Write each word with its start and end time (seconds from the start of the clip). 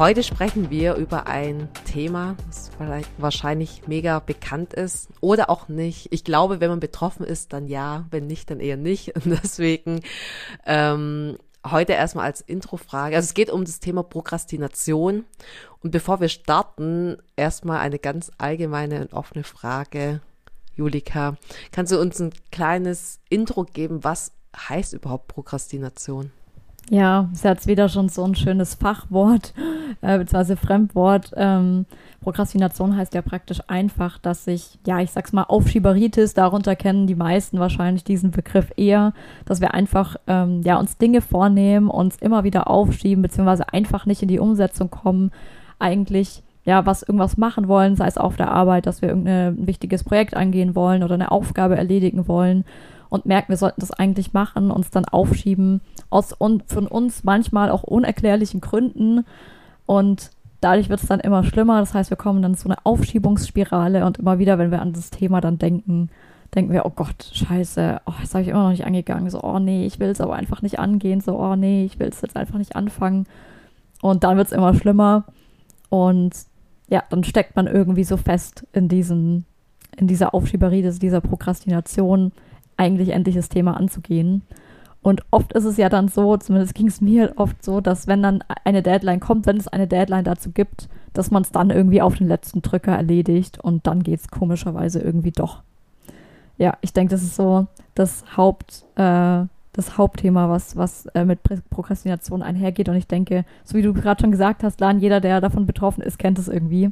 Heute 0.00 0.22
sprechen 0.22 0.70
wir 0.70 0.94
über 0.94 1.26
ein 1.26 1.68
Thema, 1.84 2.34
das 2.46 2.70
wahrscheinlich 3.18 3.86
mega 3.86 4.18
bekannt 4.18 4.72
ist 4.72 5.10
oder 5.20 5.50
auch 5.50 5.68
nicht. 5.68 6.08
Ich 6.10 6.24
glaube, 6.24 6.58
wenn 6.58 6.70
man 6.70 6.80
betroffen 6.80 7.22
ist, 7.22 7.52
dann 7.52 7.66
ja, 7.66 8.06
wenn 8.10 8.26
nicht, 8.26 8.50
dann 8.50 8.60
eher 8.60 8.78
nicht. 8.78 9.14
Und 9.14 9.26
deswegen 9.44 10.00
ähm, 10.64 11.36
heute 11.66 11.92
erstmal 11.92 12.24
als 12.24 12.40
Introfrage. 12.40 13.14
Also 13.14 13.26
es 13.26 13.34
geht 13.34 13.50
um 13.50 13.66
das 13.66 13.80
Thema 13.80 14.02
Prokrastination. 14.02 15.26
Und 15.80 15.90
bevor 15.90 16.18
wir 16.22 16.30
starten, 16.30 17.18
erstmal 17.36 17.80
eine 17.80 17.98
ganz 17.98 18.32
allgemeine 18.38 19.02
und 19.02 19.12
offene 19.12 19.44
Frage. 19.44 20.22
Julika, 20.76 21.36
kannst 21.72 21.92
du 21.92 22.00
uns 22.00 22.18
ein 22.18 22.32
kleines 22.50 23.20
Intro 23.28 23.64
geben, 23.64 24.02
was 24.02 24.32
heißt 24.56 24.94
überhaupt 24.94 25.28
Prokrastination? 25.28 26.32
Ja, 26.88 27.28
ist 27.32 27.44
jetzt 27.44 27.66
wieder 27.66 27.88
schon 27.88 28.08
so 28.08 28.24
ein 28.24 28.34
schönes 28.34 28.74
Fachwort, 28.74 29.54
äh, 30.00 30.18
beziehungsweise 30.18 30.56
Fremdwort. 30.56 31.32
Ähm, 31.36 31.86
Prokrastination 32.20 32.96
heißt 32.96 33.14
ja 33.14 33.22
praktisch 33.22 33.60
einfach, 33.68 34.18
dass 34.18 34.44
sich, 34.44 34.78
ja, 34.86 35.00
ich 35.00 35.10
sag's 35.10 35.32
mal, 35.32 35.44
Aufschieberitis, 35.44 36.34
darunter 36.34 36.76
kennen 36.76 37.06
die 37.06 37.14
meisten 37.14 37.58
wahrscheinlich 37.58 38.04
diesen 38.04 38.30
Begriff 38.30 38.72
eher, 38.76 39.12
dass 39.44 39.60
wir 39.60 39.72
einfach, 39.72 40.16
ähm, 40.26 40.62
ja, 40.62 40.78
uns 40.78 40.98
Dinge 40.98 41.20
vornehmen, 41.20 41.88
uns 41.88 42.16
immer 42.16 42.44
wieder 42.44 42.68
aufschieben, 42.68 43.22
beziehungsweise 43.22 43.72
einfach 43.72 44.04
nicht 44.04 44.22
in 44.22 44.28
die 44.28 44.40
Umsetzung 44.40 44.90
kommen, 44.90 45.30
eigentlich, 45.78 46.42
ja, 46.70 46.86
was 46.86 47.02
irgendwas 47.02 47.36
machen 47.36 47.66
wollen, 47.66 47.96
sei 47.96 48.06
es 48.06 48.16
auf 48.16 48.36
der 48.36 48.52
Arbeit, 48.52 48.86
dass 48.86 49.02
wir 49.02 49.08
irgendein 49.08 49.66
wichtiges 49.66 50.04
Projekt 50.04 50.36
angehen 50.36 50.76
wollen 50.76 51.02
oder 51.02 51.14
eine 51.14 51.32
Aufgabe 51.32 51.76
erledigen 51.76 52.28
wollen 52.28 52.64
und 53.08 53.26
merken, 53.26 53.48
wir 53.48 53.56
sollten 53.56 53.80
das 53.80 53.90
eigentlich 53.90 54.32
machen, 54.34 54.70
uns 54.70 54.90
dann 54.90 55.04
aufschieben, 55.04 55.80
aus 56.10 56.32
un 56.40 56.62
von 56.66 56.86
uns 56.86 57.24
manchmal 57.24 57.70
auch 57.70 57.82
unerklärlichen 57.82 58.60
Gründen. 58.60 59.26
Und 59.84 60.30
dadurch 60.60 60.88
wird 60.88 61.02
es 61.02 61.08
dann 61.08 61.18
immer 61.18 61.42
schlimmer. 61.42 61.80
Das 61.80 61.92
heißt, 61.92 62.10
wir 62.10 62.16
kommen 62.16 62.40
dann 62.40 62.54
zu 62.54 62.68
einer 62.68 62.78
Aufschiebungsspirale 62.84 64.06
und 64.06 64.18
immer 64.18 64.38
wieder, 64.38 64.58
wenn 64.58 64.70
wir 64.70 64.80
an 64.80 64.92
das 64.92 65.10
Thema 65.10 65.40
dann 65.40 65.58
denken, 65.58 66.08
denken 66.54 66.72
wir, 66.72 66.86
oh 66.86 66.92
Gott, 66.94 67.32
scheiße, 67.32 68.00
oh, 68.06 68.12
das 68.20 68.32
habe 68.32 68.42
ich 68.42 68.48
immer 68.48 68.62
noch 68.62 68.70
nicht 68.70 68.86
angegangen. 68.86 69.28
So, 69.28 69.42
oh 69.42 69.58
nee, 69.58 69.86
ich 69.86 69.98
will 69.98 70.10
es 70.10 70.20
aber 70.20 70.36
einfach 70.36 70.62
nicht 70.62 70.78
angehen. 70.78 71.20
So, 71.20 71.36
oh 71.36 71.56
nee, 71.56 71.84
ich 71.84 71.98
will 71.98 72.08
es 72.08 72.20
jetzt 72.20 72.36
einfach 72.36 72.58
nicht 72.58 72.76
anfangen. 72.76 73.26
Und 74.02 74.22
dann 74.22 74.36
wird 74.36 74.46
es 74.46 74.52
immer 74.52 74.72
schlimmer. 74.74 75.24
Und 75.88 76.30
ja, 76.90 77.04
dann 77.08 77.24
steckt 77.24 77.56
man 77.56 77.66
irgendwie 77.66 78.04
so 78.04 78.16
fest 78.16 78.66
in 78.72 78.88
diesen, 78.88 79.46
in 79.96 80.06
dieser 80.06 80.34
Aufschieberie, 80.34 80.82
dieser 80.82 81.20
Prokrastination, 81.20 82.32
eigentlich 82.76 83.10
endlich 83.10 83.36
das 83.36 83.48
Thema 83.48 83.76
anzugehen. 83.76 84.42
Und 85.02 85.22
oft 85.30 85.52
ist 85.52 85.64
es 85.64 85.76
ja 85.76 85.88
dann 85.88 86.08
so, 86.08 86.36
zumindest 86.36 86.74
ging 86.74 86.88
es 86.88 87.00
mir 87.00 87.32
oft 87.36 87.64
so, 87.64 87.80
dass 87.80 88.06
wenn 88.06 88.22
dann 88.22 88.44
eine 88.64 88.82
Deadline 88.82 89.20
kommt, 89.20 89.46
wenn 89.46 89.56
es 89.56 89.68
eine 89.68 89.86
Deadline 89.86 90.24
dazu 90.24 90.50
gibt, 90.50 90.88
dass 91.14 91.30
man 91.30 91.42
es 91.42 91.52
dann 91.52 91.70
irgendwie 91.70 92.02
auf 92.02 92.16
den 92.16 92.28
letzten 92.28 92.60
Drücker 92.60 92.92
erledigt 92.92 93.58
und 93.58 93.86
dann 93.86 94.02
geht 94.02 94.20
es 94.20 94.28
komischerweise 94.28 95.00
irgendwie 95.00 95.32
doch. 95.32 95.62
Ja, 96.58 96.76
ich 96.82 96.92
denke, 96.92 97.12
das 97.12 97.22
ist 97.22 97.36
so 97.36 97.66
das 97.94 98.36
Haupt, 98.36 98.84
äh, 98.96 99.44
das 99.72 99.96
Hauptthema, 99.96 100.48
was, 100.48 100.76
was 100.76 101.06
äh, 101.06 101.24
mit 101.24 101.40
Prokrastination 101.70 102.42
einhergeht. 102.42 102.88
Und 102.88 102.96
ich 102.96 103.06
denke, 103.06 103.44
so 103.64 103.76
wie 103.76 103.82
du 103.82 103.92
gerade 103.92 104.20
schon 104.20 104.32
gesagt 104.32 104.64
hast, 104.64 104.80
Lan, 104.80 105.00
jeder, 105.00 105.20
der 105.20 105.40
davon 105.40 105.66
betroffen 105.66 106.02
ist, 106.02 106.18
kennt 106.18 106.38
es 106.38 106.48
irgendwie. 106.48 106.90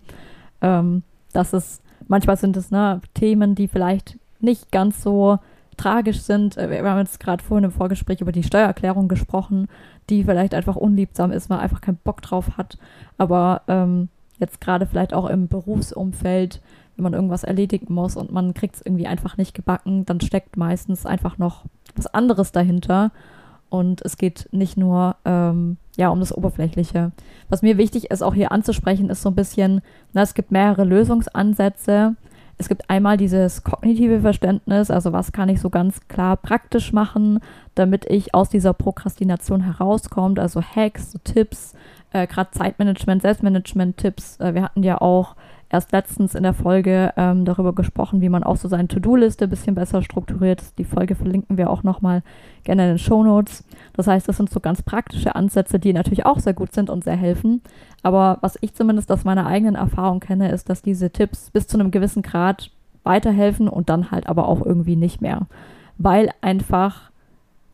Ähm, 0.61 1.03
dass 1.33 1.53
es, 1.53 1.83
manchmal 2.07 2.37
sind 2.37 2.57
es 2.57 2.71
ne, 2.71 3.01
Themen, 3.15 3.55
die 3.55 3.69
vielleicht 3.69 4.19
nicht 4.41 4.71
ganz 4.71 5.03
so 5.03 5.39
tragisch 5.77 6.21
sind. 6.21 6.57
Äh, 6.57 6.71
wir 6.71 6.91
haben 6.91 6.99
jetzt 6.99 7.21
gerade 7.21 7.43
vorhin 7.43 7.65
im 7.65 7.73
Vorgespräch 7.73 8.21
über 8.21 8.33
die 8.33 8.43
Steuererklärung 8.43 9.09
gesprochen, 9.09 9.69
die 10.11 10.25
vielleicht 10.25 10.55
einfach 10.55 10.77
unliebsam 10.77 11.33
ist, 11.33 11.49
man 11.49 11.61
einfach 11.61 11.81
keinen 11.81 11.99
Bock 12.05 12.23
drauf 12.23 12.57
hat. 12.57 12.79
Aber 13.17 13.63
ähm, 13.69 14.09
jetzt 14.39 14.61
gerade 14.61 14.87
vielleicht 14.87 15.15
auch 15.15 15.29
im 15.29 15.49
Berufsumfeld, 15.49 16.61
wenn 16.97 17.03
man 17.03 17.15
irgendwas 17.15 17.45
erledigen 17.45 17.93
muss 17.93 18.17
und 18.17 18.33
man 18.33 18.55
kriegt 18.55 18.77
es 18.77 18.83
irgendwie 18.85 19.07
einfach 19.07 19.37
nicht 19.37 19.55
gebacken, 19.55 20.05
dann 20.05 20.21
steckt 20.21 20.57
meistens 20.57 21.07
einfach 21.07 21.39
noch 21.39 21.65
was 21.99 22.07
anderes 22.07 22.53
dahinter. 22.53 23.11
Und 23.71 24.01
es 24.03 24.17
geht 24.17 24.49
nicht 24.51 24.79
nur 24.79 25.17
ähm, 25.27 25.77
ja, 25.97 26.09
um 26.09 26.21
das 26.21 26.35
Oberflächliche. 26.35 27.13
Was 27.51 27.61
mir 27.61 27.77
wichtig 27.77 28.11
ist, 28.11 28.23
auch 28.23 28.35
hier 28.35 28.51
anzusprechen, 28.51 29.11
ist 29.11 29.21
so 29.21 29.29
ein 29.29 29.35
bisschen, 29.35 29.83
na, 30.15 30.23
es 30.23 30.33
gibt 30.33 30.51
mehrere 30.51 30.85
Lösungsansätze 30.85 32.17
es 32.59 32.69
gibt 32.69 32.91
einmal 32.91 33.17
dieses 33.17 33.63
kognitive 33.63 34.21
Verständnis, 34.21 34.91
also 34.91 35.13
was 35.13 35.31
kann 35.31 35.49
ich 35.49 35.61
so 35.61 35.71
ganz 35.71 36.09
klar 36.09 36.37
praktisch 36.37 36.93
machen, 36.93 37.39
damit 37.77 38.05
ich 38.11 38.35
aus 38.35 38.49
dieser 38.49 38.75
Prokrastination 38.75 39.61
herauskomme, 39.61 40.41
also 40.41 40.61
Hacks, 40.61 41.13
so 41.13 41.19
Tipps, 41.23 41.75
äh, 42.13 42.27
gerade 42.27 42.51
Zeitmanagement, 42.51 43.23
Selbstmanagement-Tipps. 43.23 44.41
Äh, 44.41 44.55
wir 44.55 44.63
hatten 44.63 44.83
ja 44.83 45.01
auch 45.01 45.37
erst 45.71 45.93
letztens 45.93 46.35
in 46.35 46.43
der 46.43 46.55
Folge 46.55 47.13
ähm, 47.17 47.45
darüber 47.45 47.75
gesprochen, 47.75 48.21
wie 48.21 48.29
man 48.29 48.43
auch 48.43 48.57
so 48.57 48.69
seine 48.69 48.89
To-Do-Liste 48.89 49.45
ein 49.45 49.51
bisschen 49.51 49.75
besser 49.75 50.03
strukturiert. 50.03 50.63
Die 50.79 50.85
Folge 50.85 51.15
verlinken 51.15 51.59
wir 51.59 51.71
auch 51.71 51.83
nochmal 51.83 52.23
gerne 52.65 52.85
in 52.85 52.89
den 52.91 52.99
Show 52.99 53.23
Notes. 53.23 53.65
Das 53.93 54.07
heißt, 54.07 54.27
das 54.29 54.39
sind 54.39 54.51
so 54.51 54.61
ganz 54.61 54.83
praktische 54.83 55.35
Ansätze, 55.35 55.79
die 55.79 55.93
natürlich 55.93 56.25
auch 56.25 56.39
sehr 56.39 56.55
gut 56.55 56.73
sind 56.73 56.89
und 56.89 57.05
sehr 57.05 57.17
helfen. 57.17 57.61
Aber 58.03 58.39
was 58.41 58.57
ich 58.61 58.75
zumindest 58.75 59.13
aus 59.13 59.25
meiner 59.25 59.47
eigenen 59.47 59.75
Erfahrung 59.75 60.21
kenne, 60.21 60.51
ist, 60.51 60.71
dass 60.71 60.83
diese 60.83 61.11
Tipps 61.11 61.51
bis 61.51 61.67
zu 61.67 61.79
einem 61.79 61.91
gewissen 61.91 62.23
Grad 62.23 62.71
weiterhelfen 63.05 63.69
und 63.69 63.91
dann 63.91 64.11
halt 64.11 64.27
aber 64.27 64.49
auch 64.49 64.65
irgendwie 64.65 64.97
nicht 64.97 65.21
mehr. 65.21 65.47
Weil 65.99 66.31
einfach 66.41 67.11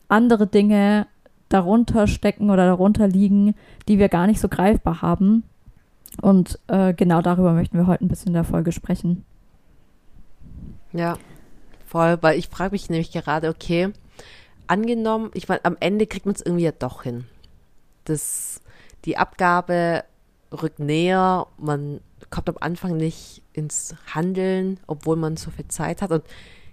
andere 0.09 0.47
Dinge 0.47 1.07
darunter 1.47 2.07
stecken 2.07 2.49
oder 2.49 2.65
darunter 2.65 3.07
liegen, 3.07 3.55
die 3.87 3.99
wir 3.99 4.09
gar 4.09 4.27
nicht 4.27 4.39
so 4.39 4.49
greifbar 4.49 5.01
haben 5.01 5.43
und 6.21 6.59
äh, 6.67 6.93
genau 6.93 7.21
darüber 7.21 7.53
möchten 7.53 7.77
wir 7.77 7.87
heute 7.87 8.05
ein 8.05 8.07
bisschen 8.07 8.27
in 8.27 8.33
der 8.33 8.43
Folge 8.43 8.71
sprechen. 8.71 9.25
Ja, 10.93 11.17
voll, 11.85 12.17
weil 12.21 12.37
ich 12.39 12.47
frage 12.47 12.71
mich 12.71 12.89
nämlich 12.89 13.11
gerade, 13.11 13.49
okay, 13.49 13.91
angenommen, 14.67 15.31
ich 15.33 15.47
meine, 15.47 15.65
am 15.65 15.77
Ende 15.79 16.07
kriegt 16.07 16.25
man 16.25 16.35
es 16.35 16.41
irgendwie 16.41 16.65
ja 16.65 16.71
doch 16.71 17.03
hin. 17.03 17.25
Das, 18.05 18.61
die 19.05 19.17
Abgabe 19.17 20.03
rückt 20.51 20.79
näher, 20.79 21.47
man 21.57 21.99
kommt 22.29 22.49
am 22.49 22.57
Anfang 22.59 22.97
nicht 22.97 23.41
ins 23.53 23.95
Handeln, 24.13 24.79
obwohl 24.87 25.15
man 25.15 25.37
so 25.37 25.51
viel 25.51 25.67
Zeit 25.67 26.01
hat 26.01 26.11
und 26.11 26.23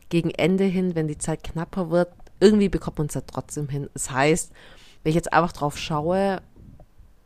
gegen 0.09 0.31
Ende 0.31 0.65
hin, 0.65 0.95
wenn 0.95 1.09
die 1.09 1.19
Zeit 1.19 1.43
knapper 1.43 1.91
wird, 1.91 2.13
irgendwie 2.41 2.69
bekommt 2.69 2.99
man 2.99 3.07
es 3.07 3.15
ja 3.15 3.23
trotzdem 3.23 3.69
hin. 3.69 3.89
Das 3.95 4.11
heißt, 4.11 4.53
wenn 5.03 5.11
ich 5.11 5.15
jetzt 5.17 5.33
einfach 5.33 5.53
drauf 5.53 5.79
schaue, 5.79 6.43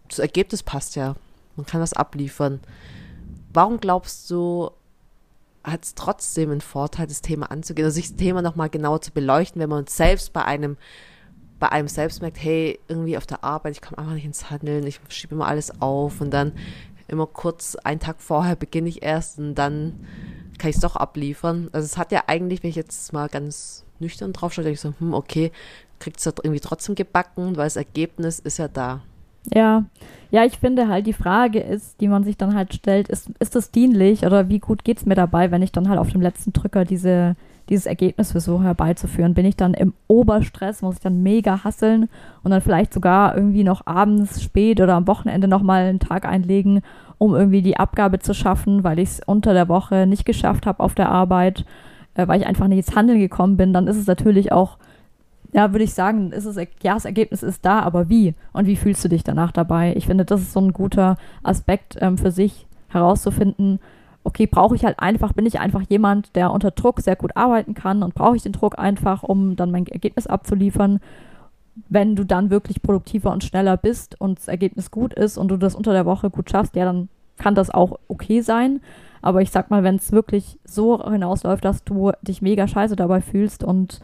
das 0.09 0.19
Ergebnis 0.19 0.63
passt 0.63 0.97
ja 0.97 1.17
man 1.57 1.67
kann 1.67 1.81
was 1.81 1.93
abliefern. 1.93 2.61
Warum 3.53 3.81
glaubst 3.81 4.31
du, 4.31 4.71
hat 5.65 5.85
es 5.85 5.95
trotzdem 5.95 6.51
einen 6.51 6.61
Vorteil, 6.61 7.07
das 7.07 7.23
Thema 7.23 7.51
anzugehen, 7.51 7.85
also 7.85 7.97
sich 7.97 8.09
das 8.09 8.17
Thema 8.17 8.43
nochmal 8.43 8.71
genauer 8.71 9.01
zu 9.01 9.13
beleuchten, 9.13 9.61
wenn 9.61 9.71
man 9.71 9.87
selbst 9.87 10.33
bei 10.33 10.45
einem, 10.45 10.77
bei 11.59 11.71
einem 11.71 11.89
selbst 11.89 12.21
merkt, 12.23 12.43
hey, 12.43 12.79
irgendwie 12.89 13.17
auf 13.17 13.27
der 13.27 13.43
Arbeit, 13.43 13.73
ich 13.73 13.83
komme 13.83 13.99
einfach 13.99 14.13
nicht 14.13 14.27
ins 14.27 14.51
Handeln, 14.51 14.87
ich 14.87 15.01
schiebe 15.09 15.35
immer 15.35 15.47
alles 15.47 15.81
auf 15.81 16.21
und 16.21 16.31
dann 16.31 16.53
immer 17.09 17.27
kurz 17.27 17.77
einen 17.77 18.01
Tag 18.01 18.21
vorher 18.21 18.57
beginne 18.57 18.89
ich 18.89 19.03
erst 19.03 19.39
und 19.39 19.55
dann 19.55 20.07
kann 20.59 20.71
ich 20.71 20.77
es 20.77 20.83
doch 20.83 20.97
abliefern. 20.97 21.69
Also 21.73 21.85
es 21.85 21.97
hat 21.97 22.13
ja 22.13 22.25
eigentlich, 22.27 22.63
wenn 22.63 22.71
ich 22.71 22.77
jetzt 22.77 23.13
mal 23.13 23.29
ganz 23.29 23.85
nüchtern 23.99 24.33
drauf 24.33 24.53
schaue, 24.53 24.65
denke 24.65 24.75
ich 24.75 24.81
so, 24.81 24.95
hm, 24.99 25.15
okay, 25.15 25.53
kriegt 25.99 26.19
es 26.19 26.27
irgendwie 26.27 26.61
trotzdem 26.61 26.95
gebacken, 26.95 27.57
weil 27.57 27.67
das 27.67 27.77
Ergebnis 27.77 28.39
ist 28.39 28.59
ja 28.59 28.69
da. 28.69 29.03
Ja, 29.55 29.85
ja, 30.31 30.45
ich 30.45 30.59
finde 30.59 30.89
halt, 30.89 31.07
die 31.07 31.13
Frage 31.13 31.61
ist, 31.61 32.01
die 32.01 32.09
man 32.09 32.25
sich 32.25 32.37
dann 32.37 32.55
halt 32.55 32.75
stellt, 32.75 33.09
ist, 33.09 33.31
ist 33.39 33.55
das 33.55 33.71
dienlich 33.71 34.27
oder 34.27 34.49
wie 34.49 34.59
gut 34.59 34.85
geht 34.85 34.99
es 34.99 35.07
mir 35.07 35.15
dabei, 35.15 35.51
wenn 35.51 35.63
ich 35.63 35.73
dann 35.73 35.89
halt 35.89 35.99
auf 35.99 36.11
dem 36.11 36.21
letzten 36.21 36.53
Drücker 36.53 36.85
diese, 36.85 37.37
dieses 37.69 37.87
Ergebnis 37.87 38.33
versuche 38.33 38.65
herbeizuführen? 38.65 39.35
Bin 39.35 39.47
ich 39.47 39.57
dann 39.57 39.73
im 39.73 39.95
Oberstress, 40.09 40.83
muss 40.83 40.97
ich 40.97 41.01
dann 41.01 41.23
mega 41.23 41.63
hasseln 41.63 42.09
und 42.43 42.51
dann 42.51 42.61
vielleicht 42.61 42.93
sogar 42.93 43.37
irgendwie 43.37 43.63
noch 43.63 43.87
abends 43.87 44.43
spät 44.43 44.81
oder 44.81 44.95
am 44.95 45.07
Wochenende 45.07 45.47
nochmal 45.47 45.85
einen 45.85 46.01
Tag 46.01 46.27
einlegen, 46.27 46.83
um 47.19 47.35
irgendwie 47.35 47.63
die 47.63 47.77
Abgabe 47.77 48.19
zu 48.19 48.35
schaffen, 48.35 48.83
weil 48.83 48.99
ich 48.99 49.11
es 49.11 49.21
unter 49.25 49.55
der 49.55 49.69
Woche 49.69 50.07
nicht 50.07 50.27
geschafft 50.27 50.67
habe 50.67 50.83
auf 50.83 50.95
der 50.95 51.09
Arbeit, 51.09 51.65
äh, 52.15 52.27
weil 52.27 52.41
ich 52.41 52.47
einfach 52.47 52.67
nicht 52.67 52.87
ins 52.87 52.97
Handeln 52.97 53.21
gekommen 53.21 53.57
bin, 53.57 53.73
dann 53.73 53.87
ist 53.87 53.97
es 53.97 54.09
natürlich 54.09 54.51
auch 54.51 54.77
ja, 55.57 55.73
würde 55.73 55.85
ich 55.85 55.95
sagen, 55.95 56.33
ist 56.33 56.45
es, 56.45 56.57
ja, 56.83 56.93
das 56.93 57.07
Ergebnis 57.07 57.43
ist 57.43 57.65
da, 57.65 57.81
aber 57.81 58.11
wie? 58.11 58.35
Und 58.53 58.67
wie 58.67 58.77
fühlst 58.77 59.03
du 59.03 59.09
dich 59.09 59.25
danach 59.25 59.53
dabei? 59.53 59.95
Ich 59.97 60.05
finde, 60.05 60.27
das 60.27 60.43
ist 60.43 60.53
so 60.53 60.61
ein 60.61 60.75
guter 60.75 61.17
Aspekt 61.43 61.97
ähm, 61.99 62.19
für 62.19 62.31
sich 62.31 62.67
herauszufinden. 62.89 63.81
Okay, 64.23 64.47
brauche 64.47 64.77
ich 64.77 64.85
halt 64.85 65.01
einfach, 65.01 65.33
bin 65.33 65.47
ich 65.47 65.59
einfach 65.59 65.81
jemand, 65.89 66.37
der 66.37 66.53
unter 66.53 66.73
Druck 66.73 67.01
sehr 67.01 67.17
gut 67.17 67.39
arbeiten 67.39 67.73
kann 67.73 68.03
und 68.03 68.15
brauche 68.15 68.37
ich 68.37 68.43
den 68.43 68.53
Druck 68.53 68.79
einfach, 68.79 69.23
um 69.23 69.57
dann 69.57 69.71
mein 69.71 69.87
Ergebnis 69.87 70.27
abzuliefern? 70.27 71.01
Wenn 71.89 72.17
du 72.17 72.25
dann 72.25 72.51
wirklich 72.51 72.83
produktiver 72.83 73.33
und 73.33 73.43
schneller 73.43 73.79
bist 73.79 74.21
und 74.21 74.39
das 74.39 74.49
Ergebnis 74.49 74.91
gut 74.91 75.15
ist 75.15 75.39
und 75.39 75.49
du 75.49 75.57
das 75.57 75.75
unter 75.75 75.95
der 75.95 76.05
Woche 76.05 76.29
gut 76.29 76.51
schaffst, 76.51 76.77
ja, 76.77 76.85
dann 76.85 77.09
kann 77.39 77.55
das 77.55 77.71
auch 77.71 77.99
okay 78.09 78.43
sein. 78.43 78.83
Aber 79.23 79.41
ich 79.41 79.51
sag 79.51 79.71
mal, 79.71 79.83
wenn 79.85 79.97
es 79.97 80.13
wirklich 80.13 80.59
so 80.65 81.03
hinausläuft, 81.03 81.65
dass 81.65 81.83
du 81.83 82.13
dich 82.21 82.43
mega 82.43 82.69
scheiße 82.69 82.95
dabei 82.95 83.23
fühlst 83.23 83.65
und 83.65 84.01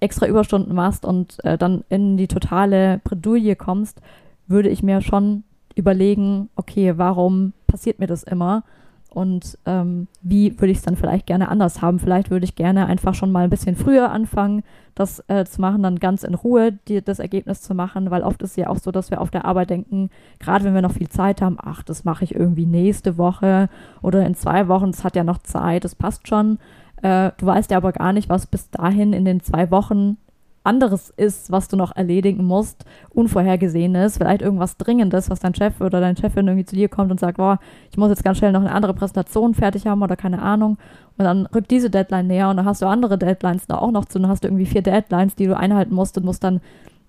extra 0.00 0.26
Überstunden 0.26 0.74
machst 0.74 1.04
und 1.04 1.42
äh, 1.44 1.58
dann 1.58 1.84
in 1.88 2.16
die 2.16 2.28
totale 2.28 3.00
Bredouille 3.04 3.56
kommst, 3.56 4.00
würde 4.46 4.68
ich 4.68 4.82
mir 4.82 5.00
schon 5.00 5.44
überlegen, 5.74 6.48
okay, 6.56 6.94
warum 6.96 7.52
passiert 7.66 7.98
mir 7.98 8.06
das 8.06 8.22
immer? 8.22 8.64
Und 9.10 9.58
ähm, 9.66 10.06
wie 10.22 10.52
würde 10.60 10.70
ich 10.70 10.78
es 10.78 10.84
dann 10.84 10.96
vielleicht 10.96 11.26
gerne 11.26 11.48
anders 11.48 11.82
haben? 11.82 11.98
Vielleicht 11.98 12.30
würde 12.30 12.44
ich 12.44 12.54
gerne 12.54 12.86
einfach 12.86 13.14
schon 13.14 13.32
mal 13.32 13.42
ein 13.42 13.50
bisschen 13.50 13.74
früher 13.74 14.12
anfangen, 14.12 14.62
das 14.94 15.24
äh, 15.28 15.44
zu 15.44 15.60
machen, 15.60 15.82
dann 15.82 15.98
ganz 15.98 16.22
in 16.22 16.34
Ruhe 16.34 16.72
die, 16.86 17.02
das 17.02 17.18
Ergebnis 17.18 17.60
zu 17.60 17.74
machen, 17.74 18.10
weil 18.10 18.22
oft 18.22 18.40
ist 18.42 18.50
es 18.50 18.56
ja 18.56 18.68
auch 18.68 18.78
so, 18.78 18.92
dass 18.92 19.10
wir 19.10 19.20
auf 19.20 19.32
der 19.32 19.44
Arbeit 19.44 19.70
denken, 19.70 20.10
gerade 20.38 20.64
wenn 20.64 20.74
wir 20.74 20.82
noch 20.82 20.92
viel 20.92 21.08
Zeit 21.08 21.42
haben, 21.42 21.56
ach, 21.60 21.82
das 21.82 22.04
mache 22.04 22.22
ich 22.22 22.34
irgendwie 22.34 22.66
nächste 22.66 23.18
Woche 23.18 23.68
oder 24.00 24.24
in 24.24 24.36
zwei 24.36 24.68
Wochen, 24.68 24.90
es 24.90 25.02
hat 25.02 25.16
ja 25.16 25.24
noch 25.24 25.38
Zeit, 25.38 25.84
das 25.84 25.96
passt 25.96 26.28
schon. 26.28 26.58
Äh, 27.02 27.32
du 27.38 27.46
weißt 27.46 27.70
ja 27.70 27.76
aber 27.76 27.92
gar 27.92 28.12
nicht, 28.12 28.28
was 28.28 28.46
bis 28.46 28.70
dahin 28.70 29.12
in 29.12 29.24
den 29.24 29.40
zwei 29.40 29.70
Wochen 29.70 30.16
anderes 30.62 31.10
ist, 31.10 31.50
was 31.50 31.68
du 31.68 31.76
noch 31.76 31.96
erledigen 31.96 32.44
musst, 32.44 32.84
unvorhergesehenes, 33.10 34.18
vielleicht 34.18 34.42
irgendwas 34.42 34.76
Dringendes, 34.76 35.30
was 35.30 35.40
dein 35.40 35.54
Chef 35.54 35.80
oder 35.80 36.00
deine 36.00 36.16
Chefin 36.18 36.46
irgendwie 36.46 36.66
zu 36.66 36.76
dir 36.76 36.88
kommt 36.88 37.10
und 37.10 37.18
sagt, 37.18 37.38
boah, 37.38 37.58
ich 37.90 37.96
muss 37.96 38.10
jetzt 38.10 38.24
ganz 38.24 38.38
schnell 38.38 38.52
noch 38.52 38.60
eine 38.60 38.72
andere 38.72 38.92
Präsentation 38.92 39.54
fertig 39.54 39.86
haben 39.86 40.02
oder 40.02 40.16
keine 40.16 40.42
Ahnung. 40.42 40.76
Und 41.16 41.24
dann 41.24 41.46
rückt 41.46 41.70
diese 41.70 41.90
Deadline 41.90 42.26
näher 42.26 42.50
und 42.50 42.58
dann 42.58 42.66
hast 42.66 42.82
du 42.82 42.86
andere 42.86 43.16
Deadlines 43.16 43.66
da 43.66 43.78
auch 43.78 43.90
noch 43.90 44.04
zu, 44.04 44.18
dann 44.18 44.30
hast 44.30 44.44
du 44.44 44.48
irgendwie 44.48 44.66
vier 44.66 44.82
Deadlines, 44.82 45.34
die 45.34 45.46
du 45.46 45.56
einhalten 45.56 45.94
musst 45.94 46.18
und 46.18 46.24
musst 46.24 46.44
dann 46.44 46.60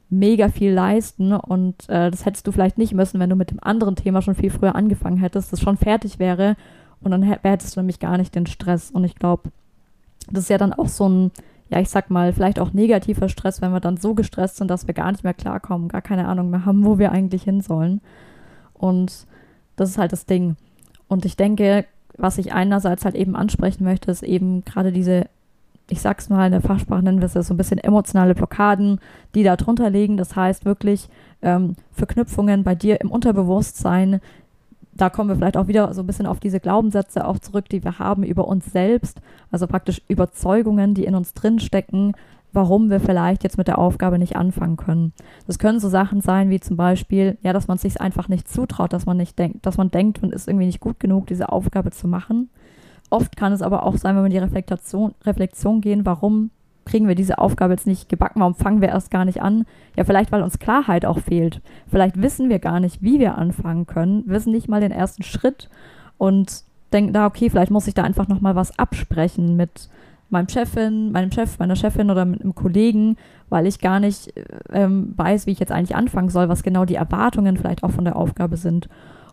mega 0.10 0.50
viel 0.50 0.72
leisten. 0.72 1.34
Und 1.34 1.90
äh, 1.90 2.10
das 2.10 2.26
hättest 2.26 2.48
du 2.48 2.52
vielleicht 2.52 2.78
nicht 2.78 2.94
müssen, 2.94 3.20
wenn 3.20 3.30
du 3.30 3.36
mit 3.36 3.52
dem 3.52 3.60
anderen 3.62 3.96
Thema 3.96 4.22
schon 4.22 4.36
viel 4.36 4.50
früher 4.50 4.76
angefangen 4.76 5.18
hättest, 5.18 5.52
das 5.52 5.62
schon 5.62 5.78
fertig 5.78 6.20
wäre. 6.20 6.56
Und 7.02 7.12
dann 7.12 7.24
hättest 7.24 7.76
du 7.76 7.80
nämlich 7.80 8.00
gar 8.00 8.18
nicht 8.18 8.36
den 8.36 8.46
Stress. 8.46 8.92
Und 8.92 9.04
ich 9.04 9.16
glaube, 9.16 9.50
das 10.32 10.44
ist 10.44 10.50
ja 10.50 10.58
dann 10.58 10.74
auch 10.74 10.88
so 10.88 11.08
ein, 11.08 11.32
ja, 11.70 11.80
ich 11.80 11.90
sag 11.90 12.10
mal, 12.10 12.34
vielleicht 12.34 12.60
auch 12.60 12.74
negativer 12.74 13.30
Stress, 13.30 13.62
wenn 13.62 13.72
wir 13.72 13.80
dann 13.80 13.98
so 13.98 14.14
gestresst 14.14 14.58
sind, 14.58 14.70
dass 14.70 14.88
wir 14.88 14.94
gar 14.94 15.12
nicht 15.12 15.24
mehr 15.24 15.34
klarkommen, 15.34 15.88
gar 15.88 16.02
keine 16.02 16.28
Ahnung 16.28 16.50
mehr 16.50 16.66
haben, 16.66 16.86
wo 16.86 17.00
wir 17.00 17.12
eigentlich 17.12 17.44
hin 17.44 17.62
sollen. 17.62 18.02
Und 18.74 19.26
das 19.76 19.90
ist 19.90 19.98
halt 19.98 20.12
das 20.12 20.26
Ding. 20.26 20.58
Und 21.08 21.26
ich 21.26 21.38
denke, 21.38 21.86
was 22.18 22.38
ich 22.38 22.54
einerseits 22.54 23.06
halt 23.06 23.16
eben 23.16 23.36
ansprechen 23.36 23.84
möchte, 23.84 24.12
ist 24.12 24.24
eben 24.24 24.64
gerade 24.66 24.92
diese, 24.92 25.26
ich 25.90 26.02
sag's 26.02 26.30
mal 26.30 26.46
in 26.46 26.52
der 26.52 26.62
Fachsprache 26.62 27.04
nennen 27.04 27.20
wir 27.20 27.26
es 27.26 27.34
ja 27.34 27.44
so 27.44 27.54
ein 27.54 27.58
bisschen 27.58 27.80
emotionale 27.80 28.36
Blockaden, 28.36 29.00
die 29.34 29.44
da 29.44 29.56
drunter 29.56 29.90
liegen. 29.90 30.18
Das 30.18 30.36
heißt 30.36 30.66
wirklich 30.66 31.10
ähm, 31.42 31.76
Verknüpfungen 31.94 32.64
bei 32.64 32.76
dir 32.76 33.02
im 33.02 33.12
Unterbewusstsein, 33.12 34.22
da 35.02 35.10
kommen 35.10 35.30
wir 35.30 35.36
vielleicht 35.36 35.58
auch 35.58 35.68
wieder 35.68 35.92
so 35.96 36.02
ein 36.04 36.08
bisschen 36.08 36.28
auf 36.28 36.40
diese 36.40 36.60
Glaubenssätze 36.60 37.26
auch 37.26 37.40
zurück, 37.40 37.68
die 37.70 37.84
wir 37.84 37.98
haben 37.98 38.24
über 38.24 38.48
uns 38.48 38.72
selbst, 38.72 39.20
also 39.50 39.66
praktisch 39.66 40.00
Überzeugungen, 40.08 40.94
die 40.94 41.06
in 41.06 41.16
uns 41.16 41.34
drinstecken, 41.34 42.14
warum 42.54 42.92
wir 42.92 43.00
vielleicht 43.00 43.44
jetzt 43.44 43.58
mit 43.58 43.68
der 43.68 43.80
Aufgabe 43.80 44.20
nicht 44.20 44.36
anfangen 44.36 44.78
können. 44.78 45.14
Das 45.48 45.58
können 45.58 45.80
so 45.80 45.90
Sachen 45.90 46.22
sein 46.22 46.52
wie 46.52 46.60
zum 46.60 46.78
Beispiel, 46.78 47.40
ja, 47.42 47.52
dass 47.52 47.68
man 47.68 47.80
sich 47.80 48.00
einfach 48.00 48.28
nicht 48.28 48.48
zutraut, 48.48 48.94
dass 48.94 49.08
man 49.08 49.18
nicht 49.18 49.40
denkt, 49.40 49.66
dass 49.66 49.78
man 49.78 49.90
denkt, 49.90 50.22
man 50.22 50.32
ist 50.32 50.48
irgendwie 50.48 50.68
nicht 50.68 50.82
gut 50.82 51.00
genug, 51.00 51.26
diese 51.26 51.50
Aufgabe 51.50 51.90
zu 51.90 52.08
machen. 52.08 52.52
Oft 53.10 53.36
kann 53.36 53.54
es 53.54 53.64
aber 53.64 53.88
auch 53.88 53.98
sein, 53.98 54.16
wenn 54.16 54.22
wir 54.24 54.28
in 54.28 54.34
die 54.34 54.38
Reflexion, 54.38 55.16
Reflexion 55.26 55.82
gehen, 55.82 56.06
warum 56.06 56.52
kriegen 56.92 57.08
wir 57.08 57.16
diese 57.16 57.38
Aufgabe 57.38 57.74
jetzt 57.74 57.88
nicht 57.88 58.10
gebacken? 58.10 58.42
Warum 58.42 58.54
fangen 58.54 58.82
wir 58.82 58.90
erst 58.90 59.12
gar 59.12 59.24
nicht 59.24 59.42
an? 59.42 59.66
Ja, 59.96 60.04
vielleicht, 60.04 60.32
weil 60.32 60.44
uns 60.44 60.60
Klarheit 60.60 61.06
auch 61.06 61.20
fehlt. 61.20 61.62
Vielleicht 61.88 62.22
wissen 62.22 62.50
wir 62.50 62.60
gar 62.60 62.82
nicht, 62.82 63.02
wie 63.02 63.20
wir 63.20 63.38
anfangen 63.38 63.88
können, 63.88 64.24
wissen 64.28 64.52
nicht 64.52 64.68
mal 64.68 64.82
den 64.82 64.92
ersten 64.92 65.24
Schritt 65.24 65.70
und 66.18 66.64
denken 66.92 67.14
da, 67.14 67.26
okay, 67.26 67.50
vielleicht 67.50 67.72
muss 67.72 67.88
ich 67.88 67.94
da 67.94 68.04
einfach 68.04 68.28
nochmal 68.28 68.56
was 68.56 68.78
absprechen 68.78 69.56
mit 69.56 69.90
meinem 70.30 70.50
Chefin, 70.50 71.12
meinem 71.14 71.32
Chef, 71.32 71.60
meiner 71.60 71.78
Chefin 71.78 72.12
oder 72.12 72.26
mit 72.26 72.42
einem 72.42 72.56
Kollegen, 72.56 73.16
weil 73.50 73.68
ich 73.68 73.80
gar 73.80 74.02
nicht 74.02 74.34
ähm, 74.72 75.14
weiß, 75.16 75.46
wie 75.46 75.52
ich 75.52 75.60
jetzt 75.60 75.72
eigentlich 75.72 75.96
anfangen 75.96 76.30
soll, 76.30 76.50
was 76.50 76.64
genau 76.64 76.84
die 76.84 76.96
Erwartungen 76.96 77.58
vielleicht 77.58 77.84
auch 77.84 77.92
von 77.92 78.06
der 78.06 78.18
Aufgabe 78.18 78.58
sind. 78.58 78.90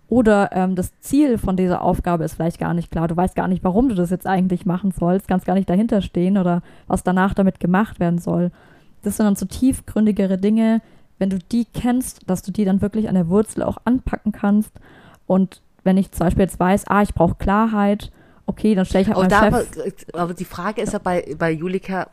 Oder 0.08 0.50
ähm, 0.52 0.74
das 0.74 0.98
Ziel 1.00 1.36
von 1.36 1.56
dieser 1.56 1.82
Aufgabe 1.82 2.24
ist 2.24 2.34
vielleicht 2.34 2.58
gar 2.58 2.72
nicht 2.72 2.90
klar. 2.90 3.08
Du 3.08 3.16
weißt 3.16 3.34
gar 3.34 3.46
nicht, 3.46 3.62
warum 3.62 3.90
du 3.90 3.94
das 3.94 4.10
jetzt 4.10 4.26
eigentlich 4.26 4.64
machen 4.64 4.92
sollst, 4.92 5.28
kannst 5.28 5.46
gar 5.46 5.54
nicht 5.54 5.68
dahinter 5.68 6.00
stehen 6.00 6.38
oder 6.38 6.62
was 6.86 7.02
danach 7.02 7.34
damit 7.34 7.60
gemacht 7.60 8.00
werden 8.00 8.18
soll. 8.18 8.50
Das 9.02 9.16
sind 9.16 9.26
dann 9.26 9.36
so 9.36 9.44
tiefgründigere 9.46 10.38
Dinge, 10.38 10.80
wenn 11.18 11.30
du 11.30 11.38
die 11.38 11.66
kennst, 11.66 12.28
dass 12.28 12.42
du 12.42 12.52
die 12.52 12.64
dann 12.64 12.80
wirklich 12.80 13.08
an 13.08 13.14
der 13.14 13.28
Wurzel 13.28 13.62
auch 13.62 13.78
anpacken 13.84 14.32
kannst. 14.32 14.72
Und 15.26 15.60
wenn 15.84 15.98
ich 15.98 16.10
zum 16.12 16.26
Beispiel 16.26 16.44
jetzt 16.44 16.58
weiß, 16.58 16.86
ah, 16.88 17.02
ich 17.02 17.14
brauche 17.14 17.34
Klarheit, 17.34 18.10
okay, 18.46 18.74
dann 18.74 18.86
stelle 18.86 19.02
ich 19.02 19.08
halt 19.08 19.32
aber, 19.32 19.60
Chef 19.60 19.86
aber, 20.12 20.22
aber 20.22 20.34
die 20.34 20.44
Frage 20.46 20.80
ist 20.80 20.94
ja 20.94 21.00
bei, 21.00 21.34
bei 21.38 21.50
Julika, 21.50 22.08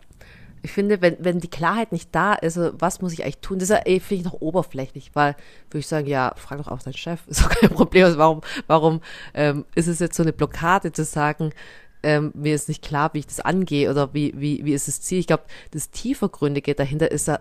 ich 0.65 0.71
finde, 0.71 1.01
wenn, 1.01 1.17
wenn 1.19 1.39
die 1.39 1.50
Klarheit 1.50 1.91
nicht 1.91 2.09
da 2.13 2.33
ist, 2.33 2.57
also 2.57 2.73
was 2.77 3.01
muss 3.01 3.13
ich 3.13 3.23
eigentlich 3.23 3.38
tun, 3.38 3.59
das 3.59 3.69
ja, 3.69 3.77
finde 3.85 4.15
ich 4.15 4.23
noch 4.23 4.41
oberflächlich, 4.41 5.12
weil 5.13 5.35
würde 5.69 5.79
ich 5.79 5.88
sagen, 5.88 6.07
ja, 6.07 6.33
frag 6.35 6.57
doch 6.57 6.67
auch 6.67 6.81
deinen 6.81 6.97
Chef, 6.97 7.21
ist 7.27 7.44
doch 7.44 7.50
kein 7.50 7.69
Problem. 7.69 8.06
Also 8.06 8.17
warum, 8.17 8.41
warum 8.67 9.01
ähm, 9.33 9.65
ist 9.75 9.88
es 9.88 10.00
jetzt 10.00 10.17
so 10.17 10.23
eine 10.23 10.33
Blockade 10.33 10.91
zu 10.91 11.03
sagen, 11.03 11.51
ähm, 12.03 12.31
mir 12.35 12.53
ist 12.53 12.67
nicht 12.67 12.83
klar, 12.83 13.13
wie 13.13 13.19
ich 13.19 13.27
das 13.27 13.39
angehe 13.39 13.89
oder 13.89 14.13
wie, 14.13 14.33
wie, 14.35 14.65
wie 14.65 14.73
ist 14.73 14.88
das 14.88 15.01
Ziel? 15.01 15.19
Ich 15.19 15.27
glaube, 15.27 15.44
das 15.71 15.89
tiefergründige 15.91 16.75
dahinter 16.75 17.11
ist 17.11 17.27
ja, 17.27 17.39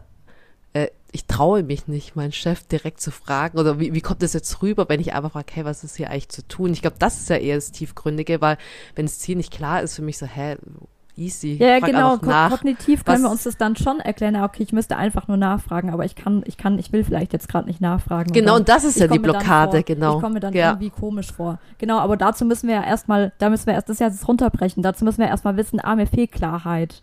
äh, 0.73 0.89
ich 1.13 1.27
traue 1.27 1.63
mich 1.63 1.87
nicht, 1.87 2.17
meinen 2.17 2.33
Chef 2.33 2.63
direkt 2.65 3.01
zu 3.01 3.11
fragen 3.11 3.59
oder 3.59 3.79
wie, 3.79 3.95
wie 3.95 4.01
kommt 4.01 4.23
das 4.23 4.33
jetzt 4.33 4.63
rüber, 4.63 4.89
wenn 4.89 5.01
ich 5.01 5.15
einfach 5.15 5.33
frage, 5.33 5.53
hey, 5.53 5.65
was 5.65 5.85
ist 5.85 5.97
hier 5.97 6.11
eigentlich 6.11 6.29
zu 6.29 6.47
tun? 6.47 6.73
Ich 6.73 6.83
glaube, 6.83 6.97
das 6.99 7.21
ist 7.21 7.31
ja 7.31 7.37
eher 7.37 7.57
das 7.57 7.73
Tiefgründige, 7.73 8.41
weil 8.41 8.59
wenn 8.95 9.07
das 9.07 9.19
Ziel 9.19 9.37
nicht 9.37 9.53
klar 9.53 9.83
ist 9.83 9.95
für 9.97 10.03
mich 10.03 10.19
so, 10.19 10.27
hä, 10.27 10.57
easy. 11.17 11.57
Ja, 11.61 11.69
ja 11.69 11.79
genau. 11.81 12.19
Ko 12.19 12.31
kognitiv 12.51 13.05
können 13.05 13.23
wir 13.23 13.31
uns 13.31 13.45
das 13.45 13.57
dann 13.57 13.77
schon 13.77 14.01
erklären. 14.01 14.37
Okay, 14.37 14.63
ich 14.63 14.73
müsste 14.73 14.97
einfach 14.97 15.29
nur 15.29 15.37
nachfragen, 15.37 15.91
aber 15.91 16.05
ich 16.05 16.15
kann, 16.15 16.43
ich 16.47 16.57
kann, 16.57 16.79
ich 16.79 16.93
will 16.93 17.05
vielleicht 17.05 17.33
jetzt 17.33 17.49
gerade 17.49 17.67
nicht 17.67 17.81
nachfragen. 17.81 18.33
Genau, 18.33 18.57
und 18.57 18.69
das 18.69 18.85
ist 18.85 18.99
ja 18.99 19.07
die 19.07 19.19
Blockade, 19.19 19.79
vor, 19.79 19.83
genau. 19.83 20.17
Ich 20.17 20.23
komme 20.23 20.35
mir 20.35 20.41
dann 20.41 20.55
ja. 20.55 20.71
irgendwie 20.71 20.91
komisch 20.91 21.33
vor. 21.33 21.59
Genau, 21.79 21.99
aber 21.99 22.17
dazu 22.17 22.45
müssen 22.45 22.69
wir 22.69 22.77
ja 22.77 22.85
erstmal, 22.85 23.33
da 23.39 23.51
müssen 23.51 23.67
wir 23.67 23.75
erst, 23.75 23.89
das 23.89 23.99
das 23.99 24.29
runterbrechen. 24.29 24.83
Dazu 24.83 25.05
müssen 25.05 25.19
wir 25.19 25.29
erstmal 25.29 25.57
wissen, 25.57 25.81
ah, 25.83 25.97
mir 25.97 26.07
fehlt 26.07 26.33
Klarheit. 26.33 27.03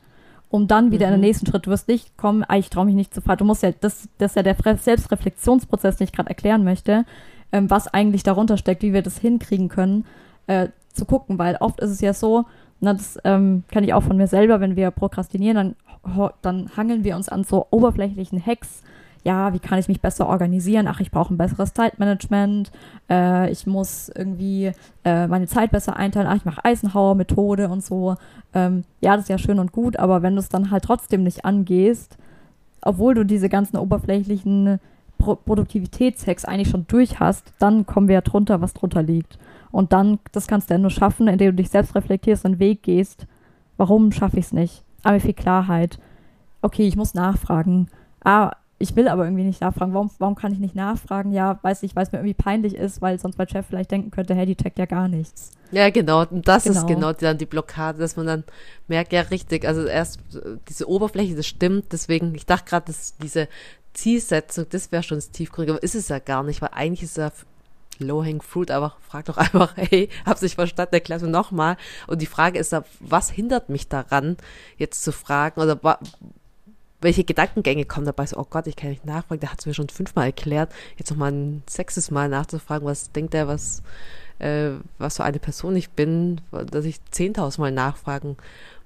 Um 0.49 0.67
dann 0.67 0.91
wieder 0.91 1.07
mhm. 1.07 1.13
in 1.13 1.21
den 1.21 1.27
nächsten 1.29 1.45
Schritt, 1.47 1.65
du 1.65 1.69
wirst 1.69 1.87
nicht 1.87 2.17
kommen, 2.17 2.43
ah, 2.45 2.57
ich 2.57 2.69
traue 2.69 2.85
mich 2.85 2.95
nicht 2.95 3.13
zu 3.13 3.21
fahren. 3.21 3.37
Du 3.37 3.45
musst 3.45 3.63
ja, 3.63 3.71
das, 3.71 4.09
das 4.17 4.31
ist 4.31 4.35
ja 4.35 4.43
der 4.43 4.77
Selbstreflexionsprozess, 4.77 5.95
den 5.95 6.05
ich 6.05 6.11
gerade 6.11 6.29
erklären 6.29 6.65
möchte, 6.65 7.05
ähm, 7.53 7.69
was 7.69 7.87
eigentlich 7.87 8.23
darunter 8.23 8.57
steckt, 8.57 8.83
wie 8.83 8.91
wir 8.91 9.01
das 9.01 9.17
hinkriegen 9.17 9.69
können, 9.69 10.05
äh, 10.47 10.67
zu 10.93 11.05
gucken, 11.05 11.39
weil 11.39 11.55
oft 11.61 11.79
ist 11.79 11.89
es 11.89 12.01
ja 12.01 12.13
so, 12.13 12.45
na, 12.81 12.93
das 12.93 13.17
ähm, 13.23 13.63
kann 13.71 13.83
ich 13.83 13.93
auch 13.93 14.03
von 14.03 14.17
mir 14.17 14.27
selber, 14.27 14.59
wenn 14.59 14.75
wir 14.75 14.91
prokrastinieren, 14.91 15.75
dann, 16.03 16.31
dann 16.41 16.71
hangeln 16.75 17.03
wir 17.03 17.15
uns 17.15 17.29
an 17.29 17.43
so 17.43 17.67
oberflächlichen 17.69 18.43
Hacks. 18.43 18.83
Ja, 19.23 19.53
wie 19.53 19.59
kann 19.59 19.77
ich 19.77 19.87
mich 19.87 20.01
besser 20.01 20.27
organisieren? 20.27 20.87
Ach, 20.87 20.99
ich 20.99 21.11
brauche 21.11 21.31
ein 21.31 21.37
besseres 21.37 21.75
Zeitmanagement. 21.75 22.71
Äh, 23.07 23.51
ich 23.51 23.67
muss 23.67 24.09
irgendwie 24.09 24.71
äh, 25.05 25.27
meine 25.27 25.45
Zeit 25.45 25.69
besser 25.69 25.95
einteilen. 25.95 26.27
Ach, 26.27 26.35
ich 26.35 26.45
mache 26.45 26.65
Eisenhower-Methode 26.65 27.69
und 27.69 27.83
so. 27.83 28.15
Ähm, 28.55 28.83
ja, 28.99 29.15
das 29.15 29.25
ist 29.25 29.29
ja 29.29 29.37
schön 29.37 29.59
und 29.59 29.71
gut, 29.71 29.97
aber 29.97 30.23
wenn 30.23 30.33
du 30.33 30.39
es 30.39 30.49
dann 30.49 30.71
halt 30.71 30.83
trotzdem 30.83 31.23
nicht 31.23 31.45
angehst, 31.45 32.17
obwohl 32.81 33.13
du 33.13 33.23
diese 33.23 33.47
ganzen 33.47 33.77
oberflächlichen 33.77 34.79
Pro 35.21 35.35
Produktivitätshacks 35.35 36.45
eigentlich 36.45 36.69
schon 36.69 36.87
durch 36.87 37.19
hast, 37.19 37.53
dann 37.59 37.85
kommen 37.85 38.07
wir 38.07 38.15
ja 38.15 38.21
drunter, 38.21 38.61
was 38.61 38.73
drunter 38.73 39.03
liegt. 39.03 39.37
Und 39.71 39.93
dann, 39.93 40.19
das 40.31 40.47
kannst 40.47 40.69
du 40.69 40.73
ja 40.73 40.77
nur 40.77 40.89
schaffen, 40.89 41.27
indem 41.27 41.51
du 41.51 41.61
dich 41.61 41.69
selbst 41.69 41.95
reflektierst 41.95 42.43
und 42.43 42.53
einen 42.53 42.59
Weg 42.59 42.83
gehst. 42.83 43.27
Warum 43.77 44.11
schaffe 44.11 44.39
ich 44.39 44.45
es 44.45 44.53
nicht? 44.53 44.83
Aber 45.03 45.19
viel 45.19 45.33
Klarheit. 45.33 45.99
Okay, 46.61 46.87
ich 46.87 46.95
muss 46.95 47.13
nachfragen. 47.13 47.87
Ah, 48.23 48.51
ich 48.81 48.95
will 48.95 49.07
aber 49.07 49.25
irgendwie 49.25 49.43
nicht 49.43 49.61
nachfragen. 49.61 49.93
Warum, 49.93 50.09
warum 50.17 50.35
kann 50.35 50.51
ich 50.51 50.59
nicht 50.59 50.75
nachfragen? 50.75 51.31
Ja, 51.31 51.59
weiß 51.61 51.83
ich, 51.83 51.95
weil 51.95 52.03
es 52.03 52.11
mir 52.11 52.17
irgendwie 52.19 52.33
peinlich 52.33 52.75
ist, 52.75 53.01
weil 53.01 53.19
sonst 53.19 53.37
mein 53.37 53.47
Chef 53.47 53.65
vielleicht 53.65 53.91
denken 53.91 54.11
könnte, 54.11 54.33
hey, 54.35 54.45
die 54.45 54.55
checkt 54.55 54.79
ja 54.79 54.85
gar 54.85 55.07
nichts. 55.07 55.51
Ja, 55.71 55.89
genau. 55.89 56.25
Und 56.25 56.47
das 56.47 56.65
genau. 56.65 56.79
ist 56.79 56.87
genau 56.87 57.13
dann 57.13 57.37
die 57.37 57.45
Blockade, 57.45 57.99
dass 57.99 58.17
man 58.17 58.25
dann 58.25 58.43
merkt, 58.87 59.13
ja, 59.13 59.21
richtig, 59.21 59.65
also 59.65 59.85
erst 59.85 60.19
diese 60.67 60.89
Oberfläche, 60.89 61.35
das 61.35 61.47
stimmt. 61.47 61.93
Deswegen, 61.93 62.35
ich 62.35 62.45
dachte 62.45 62.69
gerade, 62.69 62.87
dass 62.87 63.15
diese 63.17 63.47
Zielsetzung, 63.93 64.65
das 64.69 64.91
wäre 64.91 65.03
schon 65.03 65.17
das 65.17 65.31
Tiefgründige, 65.31 65.73
aber 65.73 65.83
ist 65.83 65.95
es 65.95 66.09
ja 66.09 66.19
gar 66.19 66.43
nicht, 66.43 66.61
weil 66.61 66.69
eigentlich 66.73 67.03
ist 67.03 67.17
ja 67.17 67.31
low-hang 67.99 68.41
fruit, 68.41 68.71
aber 68.71 68.95
frag 69.07 69.25
doch 69.25 69.37
einfach, 69.37 69.75
hey, 69.75 70.09
hab's 70.25 70.41
nicht 70.41 70.55
verstanden, 70.55 70.95
erklär 70.95 71.19
mir 71.19 71.27
nochmal. 71.27 71.77
Und 72.07 72.21
die 72.21 72.27
Frage 72.27 72.59
ist 72.59 72.71
ja, 72.71 72.83
was 72.99 73.29
hindert 73.29 73.69
mich 73.69 73.87
daran, 73.87 74.37
jetzt 74.77 75.03
zu 75.03 75.11
fragen 75.11 75.61
oder 75.61 75.79
welche 77.01 77.23
Gedankengänge 77.23 77.85
kommen 77.85 78.05
dabei? 78.05 78.25
So, 78.25 78.37
oh 78.37 78.47
Gott, 78.49 78.67
ich 78.67 78.75
kann 78.75 78.91
nicht 78.91 79.05
nachfragen, 79.05 79.39
der 79.39 79.51
hat 79.51 79.59
es 79.59 79.65
mir 79.65 79.73
schon 79.73 79.89
fünfmal 79.89 80.27
erklärt. 80.27 80.71
Jetzt 80.97 81.09
noch 81.09 81.17
mal 81.17 81.31
ein 81.31 81.63
sechstes 81.67 82.11
Mal 82.11 82.29
nachzufragen, 82.29 82.87
was 82.87 83.11
denkt 83.11 83.33
er, 83.33 83.47
was, 83.47 83.81
äh, 84.39 84.71
was 84.99 85.17
für 85.17 85.23
eine 85.23 85.39
Person 85.39 85.75
ich 85.75 85.89
bin, 85.89 86.41
dass 86.51 86.85
ich 86.85 87.03
zehntausendmal 87.11 87.71
nachfragen 87.71 88.37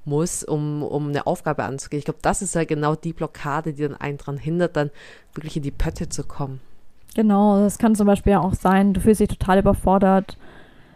muss, 0.05 0.43
um, 0.43 0.83
um 0.83 1.09
eine 1.09 1.27
Aufgabe 1.27 1.63
anzugehen. 1.63 1.99
Ich 1.99 2.05
glaube, 2.05 2.19
das 2.21 2.41
ist 2.41 2.55
ja 2.55 2.63
genau 2.63 2.95
die 2.95 3.13
Blockade, 3.13 3.73
die 3.73 3.83
dann 3.83 3.95
einen 3.95 4.17
daran 4.17 4.37
hindert, 4.37 4.75
dann 4.75 4.91
wirklich 5.33 5.57
in 5.57 5.63
die 5.63 5.71
Pötte 5.71 6.09
zu 6.09 6.23
kommen. 6.23 6.61
Genau, 7.15 7.59
das 7.59 7.77
kann 7.77 7.95
zum 7.95 8.07
Beispiel 8.07 8.35
auch 8.35 8.53
sein, 8.53 8.93
du 8.93 8.99
fühlst 8.99 9.21
dich 9.21 9.29
total 9.29 9.59
überfordert, 9.59 10.37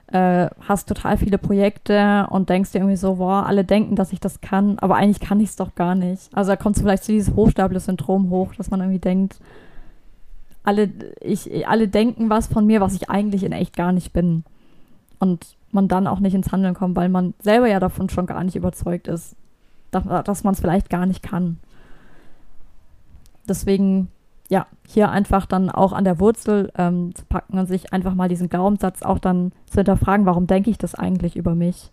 äh, 0.07 0.49
hast 0.67 0.89
total 0.89 1.17
viele 1.17 1.37
Projekte 1.37 2.27
und 2.29 2.49
denkst 2.49 2.71
dir 2.71 2.79
irgendwie 2.79 2.97
so, 2.97 3.15
boah, 3.15 3.45
alle 3.45 3.63
denken, 3.63 3.95
dass 3.95 4.11
ich 4.11 4.19
das 4.19 4.41
kann, 4.41 4.77
aber 4.79 4.95
eigentlich 4.95 5.21
kann 5.21 5.39
ich 5.39 5.49
es 5.49 5.55
doch 5.55 5.75
gar 5.75 5.95
nicht. 5.95 6.29
Also 6.33 6.51
da 6.51 6.55
kommt 6.57 6.77
vielleicht 6.77 7.03
zu 7.03 7.11
dieses 7.11 7.33
Hochstapler-Syndrom 7.35 8.29
hoch, 8.29 8.53
dass 8.55 8.69
man 8.69 8.81
irgendwie 8.81 8.99
denkt, 8.99 9.39
alle, 10.63 10.89
ich, 11.21 11.67
alle 11.67 11.87
denken 11.87 12.29
was 12.29 12.47
von 12.47 12.65
mir, 12.65 12.81
was 12.81 12.95
ich 12.95 13.09
eigentlich 13.09 13.43
in 13.43 13.53
echt 13.53 13.75
gar 13.75 13.91
nicht 13.91 14.11
bin. 14.11 14.43
Und 15.19 15.55
man 15.71 15.88
dann 15.88 16.07
auch 16.07 16.19
nicht 16.19 16.33
ins 16.33 16.51
Handeln 16.51 16.73
kommt, 16.73 16.95
weil 16.95 17.09
man 17.09 17.33
selber 17.39 17.67
ja 17.67 17.79
davon 17.79 18.09
schon 18.09 18.25
gar 18.25 18.43
nicht 18.43 18.55
überzeugt 18.55 19.07
ist, 19.07 19.35
dass, 19.91 20.03
dass 20.23 20.43
man 20.43 20.53
es 20.53 20.59
vielleicht 20.59 20.89
gar 20.89 21.05
nicht 21.05 21.23
kann. 21.23 21.59
Deswegen, 23.47 24.09
ja, 24.49 24.67
hier 24.88 25.09
einfach 25.09 25.45
dann 25.45 25.69
auch 25.69 25.93
an 25.93 26.03
der 26.03 26.19
Wurzel 26.19 26.71
ähm, 26.77 27.13
zu 27.15 27.25
packen 27.25 27.57
und 27.57 27.67
sich 27.67 27.93
einfach 27.93 28.13
mal 28.13 28.29
diesen 28.29 28.49
Glaubenssatz 28.49 29.01
auch 29.01 29.19
dann 29.19 29.51
zu 29.67 29.77
hinterfragen, 29.77 30.25
warum 30.25 30.47
denke 30.47 30.69
ich 30.69 30.77
das 30.77 30.95
eigentlich 30.95 31.35
über 31.35 31.55
mich? 31.55 31.91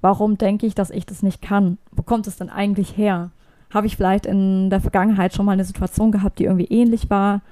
Warum 0.00 0.38
denke 0.38 0.66
ich, 0.66 0.74
dass 0.74 0.90
ich 0.90 1.06
das 1.06 1.22
nicht 1.22 1.42
kann? 1.42 1.78
Wo 1.92 2.02
kommt 2.02 2.26
es 2.26 2.36
denn 2.36 2.50
eigentlich 2.50 2.96
her? 2.96 3.30
Habe 3.72 3.86
ich 3.86 3.96
vielleicht 3.96 4.26
in 4.26 4.70
der 4.70 4.80
Vergangenheit 4.80 5.34
schon 5.34 5.46
mal 5.46 5.52
eine 5.52 5.64
Situation 5.64 6.10
gehabt, 6.10 6.38
die 6.38 6.44
irgendwie 6.44 6.66
ähnlich 6.66 7.10
war? 7.10 7.42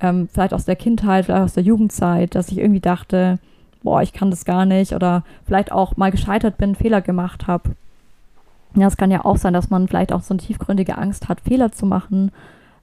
Ähm, 0.00 0.28
vielleicht 0.28 0.54
aus 0.54 0.64
der 0.64 0.76
Kindheit, 0.76 1.24
vielleicht 1.24 1.42
aus 1.42 1.54
der 1.54 1.62
Jugendzeit, 1.62 2.34
dass 2.34 2.50
ich 2.50 2.58
irgendwie 2.58 2.80
dachte, 2.80 3.38
boah, 3.84 4.02
ich 4.02 4.12
kann 4.12 4.30
das 4.30 4.44
gar 4.44 4.66
nicht 4.66 4.92
oder 4.92 5.22
vielleicht 5.46 5.70
auch 5.70 5.96
mal 5.96 6.10
gescheitert 6.10 6.58
bin, 6.58 6.74
Fehler 6.74 7.00
gemacht 7.00 7.46
habe. 7.46 7.70
Ja, 8.74 8.88
es 8.88 8.96
kann 8.96 9.12
ja 9.12 9.24
auch 9.24 9.36
sein, 9.36 9.52
dass 9.52 9.70
man 9.70 9.86
vielleicht 9.86 10.12
auch 10.12 10.22
so 10.22 10.34
eine 10.34 10.42
tiefgründige 10.42 10.98
Angst 10.98 11.28
hat, 11.28 11.40
Fehler 11.42 11.70
zu 11.70 11.86
machen, 11.86 12.32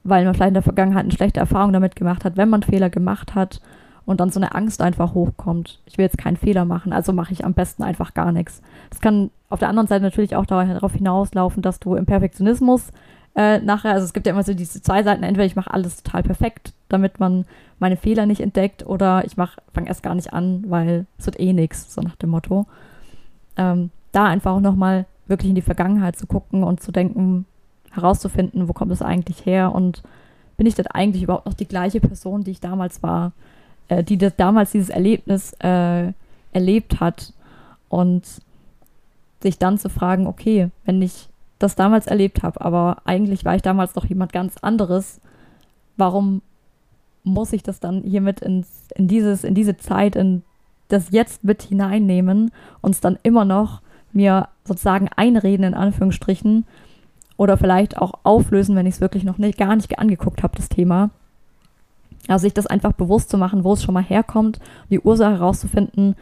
weil 0.04 0.24
man 0.24 0.32
vielleicht 0.32 0.48
in 0.48 0.54
der 0.54 0.62
Vergangenheit 0.62 1.04
eine 1.04 1.12
schlechte 1.12 1.40
Erfahrung 1.40 1.74
damit 1.74 1.96
gemacht 1.96 2.24
hat, 2.24 2.38
wenn 2.38 2.48
man 2.48 2.62
Fehler 2.62 2.88
gemacht 2.88 3.34
hat 3.34 3.60
und 4.06 4.20
dann 4.20 4.30
so 4.30 4.40
eine 4.40 4.54
Angst 4.54 4.80
einfach 4.80 5.12
hochkommt. 5.14 5.80
Ich 5.86 5.98
will 5.98 6.04
jetzt 6.04 6.18
keinen 6.18 6.36
Fehler 6.36 6.64
machen, 6.64 6.92
also 6.92 7.12
mache 7.12 7.32
ich 7.32 7.44
am 7.44 7.52
besten 7.52 7.82
einfach 7.82 8.14
gar 8.14 8.32
nichts. 8.32 8.62
Das 8.88 9.00
kann 9.00 9.30
auf 9.50 9.58
der 9.58 9.68
anderen 9.68 9.88
Seite 9.88 10.04
natürlich 10.04 10.34
auch 10.34 10.46
darauf 10.46 10.94
hinauslaufen, 10.94 11.62
dass 11.62 11.78
du 11.78 11.94
im 11.94 12.06
Perfektionismus 12.06 12.90
äh, 13.34 13.58
nachher, 13.60 13.92
also 13.92 14.04
es 14.04 14.12
gibt 14.12 14.26
ja 14.26 14.32
immer 14.32 14.42
so 14.42 14.54
diese 14.54 14.82
zwei 14.82 15.02
Seiten, 15.02 15.22
entweder 15.22 15.46
ich 15.46 15.56
mache 15.56 15.72
alles 15.72 16.02
total 16.02 16.22
perfekt, 16.22 16.72
damit 16.88 17.20
man 17.20 17.46
meine 17.78 17.96
Fehler 17.96 18.26
nicht 18.26 18.40
entdeckt, 18.40 18.86
oder 18.86 19.24
ich 19.24 19.34
fange 19.34 19.88
erst 19.88 20.02
gar 20.02 20.14
nicht 20.14 20.32
an, 20.32 20.64
weil 20.68 21.06
es 21.18 21.26
wird 21.26 21.40
eh 21.40 21.52
nichts, 21.52 21.94
so 21.94 22.00
nach 22.00 22.16
dem 22.16 22.30
Motto. 22.30 22.66
Ähm, 23.56 23.90
da 24.12 24.26
einfach 24.26 24.52
auch 24.52 24.60
nochmal 24.60 25.06
wirklich 25.26 25.48
in 25.48 25.54
die 25.54 25.62
Vergangenheit 25.62 26.16
zu 26.16 26.26
gucken 26.26 26.62
und 26.62 26.82
zu 26.82 26.92
denken, 26.92 27.46
herauszufinden, 27.90 28.68
wo 28.68 28.72
kommt 28.72 28.92
es 28.92 29.02
eigentlich 29.02 29.44
her 29.46 29.74
und 29.74 30.02
bin 30.56 30.66
ich 30.66 30.74
denn 30.74 30.86
eigentlich 30.86 31.22
überhaupt 31.22 31.46
noch 31.46 31.54
die 31.54 31.68
gleiche 31.68 32.00
Person, 32.00 32.44
die 32.44 32.52
ich 32.52 32.60
damals 32.60 33.02
war, 33.02 33.32
äh, 33.88 34.04
die 34.04 34.18
das, 34.18 34.36
damals 34.36 34.72
dieses 34.72 34.90
Erlebnis 34.90 35.54
äh, 35.60 36.12
erlebt 36.52 37.00
hat? 37.00 37.32
Und 37.88 38.24
sich 39.42 39.58
dann 39.58 39.76
zu 39.76 39.90
fragen, 39.90 40.26
okay, 40.26 40.70
wenn 40.84 41.02
ich 41.02 41.28
das 41.62 41.74
damals 41.74 42.06
erlebt 42.06 42.42
habe, 42.42 42.60
aber 42.60 42.98
eigentlich 43.04 43.44
war 43.44 43.54
ich 43.54 43.62
damals 43.62 43.92
doch 43.92 44.04
jemand 44.04 44.32
ganz 44.32 44.56
anderes. 44.58 45.20
Warum 45.96 46.42
muss 47.24 47.52
ich 47.52 47.62
das 47.62 47.80
dann 47.80 48.02
hiermit 48.02 48.40
ins, 48.40 48.88
in, 48.96 49.08
dieses, 49.08 49.44
in 49.44 49.54
diese 49.54 49.76
Zeit, 49.76 50.16
in 50.16 50.42
das 50.88 51.10
Jetzt 51.10 51.44
mit 51.44 51.62
hineinnehmen 51.62 52.50
und 52.80 52.90
es 52.90 53.00
dann 53.00 53.18
immer 53.22 53.44
noch 53.44 53.80
mir 54.12 54.48
sozusagen 54.64 55.08
einreden, 55.16 55.64
in 55.64 55.74
Anführungsstrichen, 55.74 56.66
oder 57.36 57.56
vielleicht 57.56 57.96
auch 57.96 58.12
auflösen, 58.24 58.76
wenn 58.76 58.86
ich 58.86 58.96
es 58.96 59.00
wirklich 59.00 59.24
noch 59.24 59.38
nicht, 59.38 59.58
gar 59.58 59.74
nicht 59.74 59.98
angeguckt 59.98 60.42
habe, 60.42 60.56
das 60.56 60.68
Thema. 60.68 61.10
Also 62.28 62.42
sich 62.42 62.54
das 62.54 62.66
einfach 62.66 62.92
bewusst 62.92 63.30
zu 63.30 63.38
machen, 63.38 63.64
wo 63.64 63.72
es 63.72 63.82
schon 63.82 63.94
mal 63.94 64.02
herkommt, 64.02 64.60
die 64.90 65.00
Ursache 65.00 65.38
herauszufinden, 65.38 66.14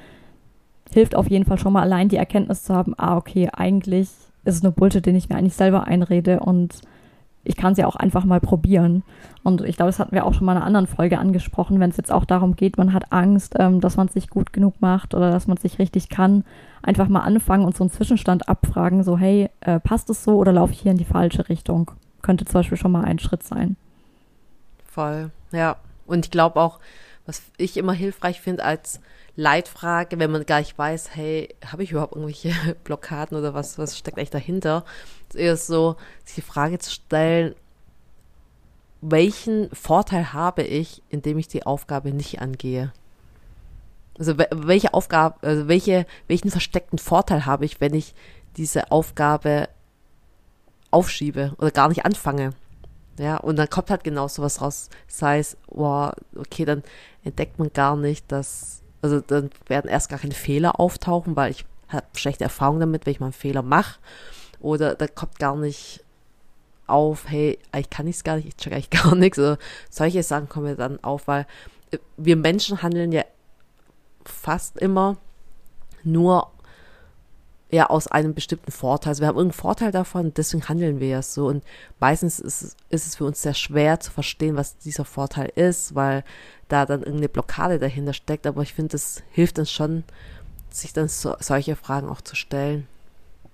hilft 0.93 1.15
auf 1.15 1.29
jeden 1.29 1.45
Fall 1.45 1.59
schon 1.59 1.73
mal 1.73 1.83
allein 1.83 2.09
die 2.09 2.17
Erkenntnis 2.17 2.63
zu 2.63 2.75
haben, 2.75 2.95
ah, 2.97 3.17
okay, 3.17 3.51
eigentlich 3.53 4.09
ist 4.45 4.57
es 4.57 4.63
nur 4.63 4.73
Bullshit, 4.73 5.05
den 5.05 5.17
ich 5.17 5.29
mir 5.29 5.37
eigentlich 5.37 5.55
selber 5.55 5.87
einrede 5.87 6.41
und 6.41 6.81
ich 7.43 7.57
kann 7.57 7.73
es 7.73 7.79
ja 7.79 7.87
auch 7.87 7.97
einfach 7.97 8.25
mal 8.25 8.41
probieren. 8.41 9.03
Und 9.43 9.63
ich 9.63 9.77
glaube, 9.77 9.89
das 9.89 9.99
hatten 9.99 10.13
wir 10.13 10.27
auch 10.27 10.35
schon 10.35 10.45
mal 10.45 10.53
in 10.53 10.59
einer 10.59 10.67
anderen 10.67 10.87
Folge 10.87 11.19
angesprochen, 11.19 11.81
wenn 11.81 11.91
es 11.91 11.97
jetzt 11.97 12.13
auch 12.13 12.27
darum 12.27 12.55
geht, 12.55 12.77
man 12.77 12.93
hat 12.93 13.13
Angst, 13.13 13.55
ähm, 13.59 13.81
dass 13.81 13.97
man 13.97 14.09
es 14.09 14.15
nicht 14.15 14.31
gut 14.31 14.53
genug 14.53 14.81
macht 14.81 15.15
oder 15.15 15.31
dass 15.31 15.47
man 15.47 15.57
es 15.57 15.63
nicht 15.63 15.79
richtig 15.79 16.11
kann. 16.11 16.45
Einfach 16.83 17.09
mal 17.09 17.21
anfangen 17.21 17.65
und 17.65 17.77
so 17.77 17.85
einen 17.85 17.91
Zwischenstand 17.91 18.49
abfragen, 18.49 19.03
so 19.05 19.17
hey, 19.17 19.49
äh, 19.61 19.81
passt 19.81 20.11
es 20.11 20.23
so 20.23 20.37
oder 20.37 20.53
laufe 20.53 20.73
ich 20.73 20.81
hier 20.81 20.93
in 20.93 20.99
die 20.99 21.05
falsche 21.05 21.49
Richtung? 21.49 21.91
Könnte 22.21 22.45
zum 22.45 22.61
Beispiel 22.61 22.77
schon 22.79 22.93
mal 22.93 23.05
ein 23.05 23.19
Schritt 23.19 23.43
sein. 23.43 23.77
Voll, 24.87 25.31
ja. 25.53 25.77
Und 26.07 26.27
ich 26.27 26.31
glaube 26.31 26.61
auch, 26.61 26.79
was 27.25 27.43
ich 27.57 27.77
immer 27.77 27.93
hilfreich 27.93 28.41
finde 28.41 28.65
als 28.65 29.01
Leitfrage, 29.37 30.19
wenn 30.19 30.31
man 30.31 30.47
gar 30.47 30.59
nicht 30.59 30.77
weiß, 30.77 31.15
hey, 31.15 31.55
habe 31.65 31.83
ich 31.83 31.93
überhaupt 31.93 32.15
irgendwelche 32.15 32.53
Blockaden 32.85 33.37
oder 33.37 33.55
was, 33.55 33.79
was 33.79 33.97
steckt 33.97 34.19
eigentlich 34.19 34.31
dahinter? 34.31 34.85
ist 35.29 35.37
eher 35.37 35.57
so, 35.57 35.97
sich 36.25 36.37
die 36.37 36.41
Frage 36.43 36.79
zu 36.79 36.91
stellen, 36.91 37.55
welchen 39.01 39.75
Vorteil 39.75 40.33
habe 40.33 40.63
ich, 40.63 41.03
indem 41.09 41.39
ich 41.39 41.49
die 41.49 41.65
Aufgabe 41.65 42.13
nicht 42.13 42.41
angehe? 42.41 42.93
Also 44.19 44.37
welche 44.37 44.93
Aufgabe, 44.93 45.37
also 45.47 45.69
welche, 45.69 46.07
welchen 46.29 46.51
versteckten 46.51 46.99
Vorteil 46.99 47.47
habe 47.47 47.65
ich, 47.65 47.81
wenn 47.81 47.95
ich 47.95 48.15
diese 48.57 48.91
Aufgabe 48.91 49.69
aufschiebe 50.91 51.55
oder 51.57 51.71
gar 51.71 51.89
nicht 51.89 52.05
anfange? 52.05 52.53
Ja, 53.19 53.37
und 53.39 53.57
dann 53.57 53.71
kommt 53.71 53.91
halt 53.91 54.05
genau 54.05 54.29
sowas 54.29 54.61
raus. 54.61 54.91
Sei 55.07 55.39
es, 55.39 55.57
wow, 55.69 56.13
okay, 56.37 56.65
dann 56.65 56.83
entdeckt 57.23 57.59
man 57.59 57.73
gar 57.73 57.97
nicht, 57.97 58.31
dass, 58.31 58.80
also 59.03 59.21
dann 59.21 59.51
werden 59.67 59.91
erst 59.91 60.09
gar 60.09 60.19
keine 60.19 60.35
Fehler 60.35 60.79
auftauchen, 60.79 61.37
weil 61.37 61.51
ich 61.51 61.65
habe 61.89 62.07
schlechte 62.15 62.45
Erfahrungen 62.45 62.81
damit, 62.81 63.07
wenn 63.07 63.13
ich 63.13 63.21
mal 63.21 63.27
einen 63.27 63.33
Fehler 63.33 63.63
mache. 63.63 63.99
Oder 64.61 64.95
da 64.95 65.07
kommt 65.07 65.39
gar 65.39 65.57
nicht 65.57 66.05
auf, 66.87 67.29
hey, 67.29 67.59
ich 67.77 67.89
kann 67.89 68.07
nichts 68.07 68.25
gar 68.25 68.37
nicht, 68.37 68.49
ich 68.49 68.57
check 68.57 68.73
eigentlich 68.73 68.91
gar 69.03 69.15
nichts. 69.15 69.39
Oder 69.39 69.59
solche 69.89 70.23
Sachen 70.23 70.49
kommen 70.49 70.67
ja 70.67 70.75
dann 70.75 71.03
auf, 71.03 71.29
weil 71.29 71.47
äh, 71.91 71.99
wir 72.17 72.37
Menschen 72.37 72.83
handeln 72.83 73.13
ja 73.13 73.25
fast 74.25 74.77
immer 74.79 75.17
nur 76.03 76.51
ja 77.71 77.89
aus 77.89 78.09
einem 78.09 78.35
bestimmten 78.35 78.71
Vorteil. 78.73 79.11
Also 79.11 79.23
wir 79.23 79.29
haben 79.29 79.37
irgendeinen 79.37 79.61
Vorteil 79.61 79.93
davon, 79.93 80.33
deswegen 80.35 80.69
handeln 80.69 81.01
wir 81.01 81.09
ja 81.09 81.23
so. 81.23 81.47
Und 81.47 81.63
meistens 81.99 82.39
ist, 82.39 82.77
ist 82.89 83.07
es 83.07 83.17
für 83.17 83.25
uns 83.25 83.43
sehr 83.43 83.55
schwer 83.55 84.01
zu 84.01 84.11
verstehen, 84.11 84.57
was 84.57 84.79
dieser 84.79 85.05
Vorteil 85.05 85.51
ist, 85.55 85.95
weil 85.95 86.25
da 86.69 86.87
dann 86.87 87.01
irgendeine 87.01 87.29
Blockade 87.29 87.79
dahinter 87.79 88.13
steckt. 88.13 88.47
Aber 88.47 88.63
ich 88.63 88.75
finde, 88.75 88.97
es 88.97 89.23
hilft 89.31 89.59
uns 89.59 89.71
schon, 89.71 90.05
sich 90.71 90.93
dann 90.93 91.09
so, 91.09 91.35
solche 91.41 91.77
Fragen 91.77 92.09
auch 92.09 92.21
zu 92.21 92.37
stellen. 92.37 92.87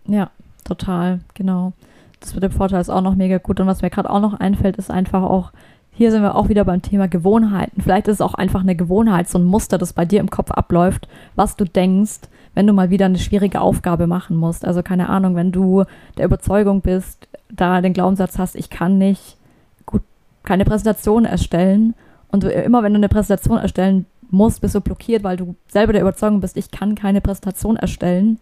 Ja, 0.06 0.30
total, 0.64 1.20
genau. 1.34 1.72
Das 2.20 2.34
mit 2.34 2.42
dem 2.42 2.52
Vorteil 2.52 2.80
ist 2.80 2.90
auch 2.90 3.02
noch 3.02 3.14
mega 3.14 3.38
gut. 3.38 3.60
Und 3.60 3.66
was 3.66 3.82
mir 3.82 3.90
gerade 3.90 4.10
auch 4.10 4.20
noch 4.20 4.34
einfällt, 4.34 4.76
ist 4.76 4.90
einfach 4.90 5.22
auch, 5.22 5.52
hier 5.96 6.10
sind 6.10 6.22
wir 6.22 6.34
auch 6.34 6.50
wieder 6.50 6.64
beim 6.66 6.82
Thema 6.82 7.08
Gewohnheiten. 7.08 7.80
Vielleicht 7.80 8.06
ist 8.06 8.16
es 8.16 8.20
auch 8.20 8.34
einfach 8.34 8.60
eine 8.60 8.76
Gewohnheit, 8.76 9.30
so 9.30 9.38
ein 9.38 9.44
Muster, 9.44 9.78
das 9.78 9.94
bei 9.94 10.04
dir 10.04 10.20
im 10.20 10.28
Kopf 10.28 10.50
abläuft, 10.50 11.08
was 11.36 11.56
du 11.56 11.64
denkst, 11.64 12.20
wenn 12.54 12.66
du 12.66 12.74
mal 12.74 12.90
wieder 12.90 13.06
eine 13.06 13.18
schwierige 13.18 13.62
Aufgabe 13.62 14.06
machen 14.06 14.36
musst. 14.36 14.66
Also 14.66 14.82
keine 14.82 15.08
Ahnung, 15.08 15.36
wenn 15.36 15.52
du 15.52 15.84
der 16.18 16.26
Überzeugung 16.26 16.82
bist, 16.82 17.28
da 17.50 17.80
den 17.80 17.94
Glaubenssatz 17.94 18.38
hast, 18.38 18.56
ich 18.56 18.68
kann 18.68 18.98
nicht 18.98 19.38
gut 19.86 20.02
keine 20.42 20.66
Präsentation 20.66 21.24
erstellen 21.24 21.94
und 22.28 22.42
du, 22.42 22.50
immer 22.50 22.82
wenn 22.82 22.92
du 22.92 22.98
eine 22.98 23.08
Präsentation 23.08 23.56
erstellen 23.56 24.04
musst, 24.30 24.60
bist 24.60 24.74
du 24.74 24.82
blockiert, 24.82 25.24
weil 25.24 25.38
du 25.38 25.54
selber 25.68 25.94
der 25.94 26.02
Überzeugung 26.02 26.40
bist, 26.40 26.58
ich 26.58 26.70
kann 26.70 26.94
keine 26.94 27.22
Präsentation 27.22 27.76
erstellen, 27.76 28.38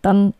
dann 0.00 0.32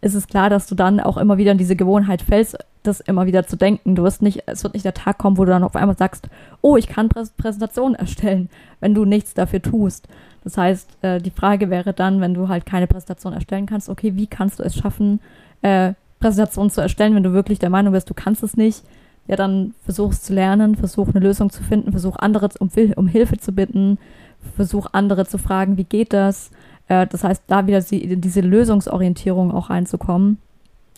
ist 0.00 0.14
es 0.14 0.26
klar, 0.26 0.50
dass 0.50 0.66
du 0.66 0.74
dann 0.74 0.98
auch 0.98 1.18
immer 1.18 1.38
wieder 1.38 1.52
in 1.52 1.58
diese 1.58 1.76
Gewohnheit 1.76 2.20
fällst, 2.20 2.58
das 2.86 3.00
immer 3.00 3.26
wieder 3.26 3.46
zu 3.46 3.56
denken. 3.56 3.94
Du 3.94 4.02
wirst 4.02 4.22
nicht, 4.22 4.42
es 4.46 4.62
wird 4.62 4.74
nicht 4.74 4.84
der 4.84 4.94
Tag 4.94 5.18
kommen, 5.18 5.36
wo 5.36 5.44
du 5.44 5.50
dann 5.50 5.64
auf 5.64 5.76
einmal 5.76 5.96
sagst, 5.96 6.28
oh, 6.60 6.76
ich 6.76 6.86
kann 6.86 7.08
Prä 7.08 7.24
Präsentationen 7.36 7.94
erstellen, 7.94 8.48
wenn 8.80 8.94
du 8.94 9.04
nichts 9.04 9.34
dafür 9.34 9.62
tust. 9.62 10.08
Das 10.44 10.58
heißt, 10.58 10.98
äh, 11.02 11.20
die 11.20 11.30
Frage 11.30 11.70
wäre 11.70 11.92
dann, 11.92 12.20
wenn 12.20 12.34
du 12.34 12.48
halt 12.48 12.66
keine 12.66 12.86
Präsentation 12.86 13.32
erstellen 13.32 13.66
kannst, 13.66 13.88
okay, 13.88 14.14
wie 14.16 14.26
kannst 14.26 14.58
du 14.58 14.62
es 14.62 14.76
schaffen, 14.76 15.20
äh, 15.62 15.94
Präsentationen 16.20 16.70
zu 16.70 16.80
erstellen, 16.80 17.14
wenn 17.14 17.22
du 17.22 17.32
wirklich 17.32 17.58
der 17.58 17.70
Meinung 17.70 17.92
bist, 17.92 18.08
du 18.08 18.14
kannst 18.14 18.42
es 18.42 18.56
nicht? 18.56 18.84
Ja, 19.26 19.36
dann 19.36 19.74
versuch 19.84 20.12
es 20.12 20.22
zu 20.22 20.34
lernen, 20.34 20.76
versuch 20.76 21.08
eine 21.08 21.20
Lösung 21.20 21.48
zu 21.48 21.62
finden, 21.62 21.92
versuch 21.92 22.16
andere 22.16 22.50
um, 22.58 22.70
um 22.96 23.06
Hilfe 23.08 23.38
zu 23.38 23.52
bitten, 23.52 23.98
versuch 24.54 24.88
andere 24.92 25.26
zu 25.26 25.38
fragen, 25.38 25.78
wie 25.78 25.84
geht 25.84 26.12
das? 26.12 26.50
Äh, 26.88 27.06
das 27.06 27.24
heißt, 27.24 27.44
da 27.46 27.66
wieder 27.66 27.80
die, 27.80 28.16
diese 28.20 28.42
Lösungsorientierung 28.42 29.50
auch 29.50 29.70
reinzukommen. 29.70 30.38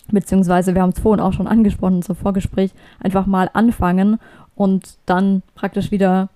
Beziehungsweise 0.08 0.74
wir 0.74 0.82
haben 0.82 0.90
es 0.90 1.00
vorhin 1.00 1.20
auch 1.20 1.32
schon 1.32 1.46
angesprochen 1.46 2.02
zum 2.02 2.16
Vorgespräch, 2.16 2.72
einfach 3.00 3.26
mal 3.26 3.50
anfangen 3.52 4.18
und 4.54 4.96
dann 5.06 5.42
praktisch 5.54 5.90
wieder 5.90 6.28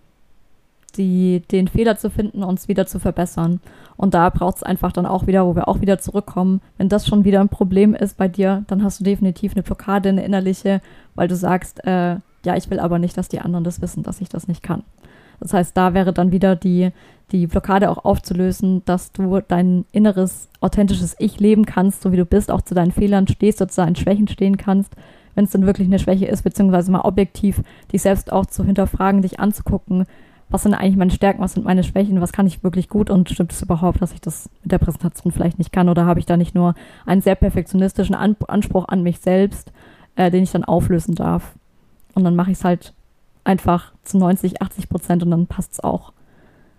die, 0.97 1.43
den 1.51 1.69
Fehler 1.69 1.97
zu 1.97 2.11
finden, 2.11 2.43
uns 2.43 2.69
wieder 2.69 2.87
zu 2.87 2.99
verbessern. 2.99 3.61
Und 3.97 4.15
da 4.15 4.29
braucht 4.31 4.57
es 4.57 4.63
einfach 4.63 4.93
dann 4.93 5.07
auch 5.07 5.27
wieder, 5.27 5.47
wo 5.47 5.55
wir 5.55 5.69
auch 5.69 5.81
wieder 5.81 5.99
zurückkommen. 5.99 6.61
Wenn 6.79 6.89
das 6.89 7.07
schon 7.07 7.25
wieder 7.25 7.41
ein 7.41 7.49
Problem 7.49 7.95
ist 7.95 8.17
bei 8.17 8.29
dir, 8.29 8.65
dann 8.67 8.83
hast 8.83 9.01
du 9.01 9.05
definitiv 9.05 9.53
eine 9.53 9.63
Blockade, 9.63 10.09
eine 10.09 10.25
innerliche, 10.25 10.81
weil 11.15 11.29
du 11.29 11.37
sagst, 11.37 11.85
äh, 11.87 12.17
ja, 12.45 12.57
ich 12.57 12.71
will 12.71 12.81
aber 12.81 12.99
nicht, 12.99 13.17
dass 13.17 13.29
die 13.29 13.41
anderen 13.41 13.65
das 13.65 13.83
wissen, 13.83 14.03
dass 14.03 14.21
ich 14.21 14.29
das 14.29 14.49
nicht 14.49 14.63
kann. 14.63 14.83
Das 15.41 15.55
heißt, 15.55 15.77
da 15.77 15.95
wäre 15.95 16.13
dann 16.13 16.33
wieder 16.33 16.57
die, 16.57 16.91
die 17.33 17.47
Blockade 17.47 17.91
auch 17.91 18.05
aufzulösen, 18.05 18.83
dass 18.85 19.13
du 19.13 19.41
dein 19.41 19.85
inneres, 19.93 20.49
authentisches 20.61 21.17
Ich 21.19 21.41
leben 21.41 21.65
kannst, 21.65 22.03
so 22.03 22.13
wie 22.13 22.17
du 22.17 22.27
bist, 22.27 22.51
auch 22.51 22.63
zu 22.63 22.75
deinen 22.75 22.93
Fehlern 22.93 23.27
stehst 23.27 23.61
oder 23.61 23.71
zu 23.71 23.81
deinen 23.81 23.97
Schwächen 23.97 24.29
stehen 24.29 24.57
kannst, 24.57 24.95
wenn 25.35 25.45
es 25.45 25.51
dann 25.51 25.67
wirklich 25.67 25.89
eine 25.89 25.99
Schwäche 25.99 26.27
ist, 26.27 26.43
beziehungsweise 26.43 26.91
mal 26.91 27.01
objektiv 27.01 27.63
dich 27.93 28.03
selbst 28.03 28.33
auch 28.33 28.47
zu 28.47 28.65
hinterfragen, 28.65 29.23
dich 29.23 29.41
anzugucken, 29.41 30.07
was 30.51 30.65
sind 30.65 30.75
eigentlich 30.75 30.97
meine 30.97 31.13
Stärken, 31.13 31.41
was 31.41 31.53
sind 31.55 31.65
meine 31.65 31.85
Schwächen, 31.85 32.21
was 32.21 32.33
kann 32.33 32.47
ich 32.47 32.65
wirklich 32.65 32.89
gut 32.89 33.09
und 33.09 33.31
stimmt 33.31 33.53
es 33.53 33.63
überhaupt, 33.63 34.03
dass 34.03 34.13
ich 34.13 34.21
das 34.21 34.51
mit 34.63 34.73
der 34.73 34.79
Präsentation 34.79 35.33
vielleicht 35.33 35.59
nicht 35.59 35.73
kann 35.73 35.89
oder 35.89 36.07
habe 36.07 36.19
ich 36.19 36.27
da 36.27 36.37
nicht 36.37 36.57
nur 36.57 36.75
einen 37.07 37.23
sehr 37.23 37.37
perfektionistischen 37.37 38.17
An 38.17 38.37
Anspruch 38.49 38.89
an 38.89 39.03
mich 39.03 39.21
selbst, 39.21 39.73
äh, 40.17 40.31
den 40.31 40.43
ich 40.43 40.51
dann 40.51 40.65
auflösen 40.65 41.15
darf. 41.15 41.55
Und 42.15 42.25
dann 42.25 42.35
mache 42.35 42.51
ich 42.51 42.59
es 42.59 42.65
halt 42.65 42.95
einfach 43.45 43.93
zu 44.03 44.19
90, 44.19 44.63
80 44.63 44.89
Prozent 44.89 45.23
und 45.23 45.31
dann 45.31 45.47
passt 45.47 45.73
es 45.73 45.81
auch. 45.81 46.13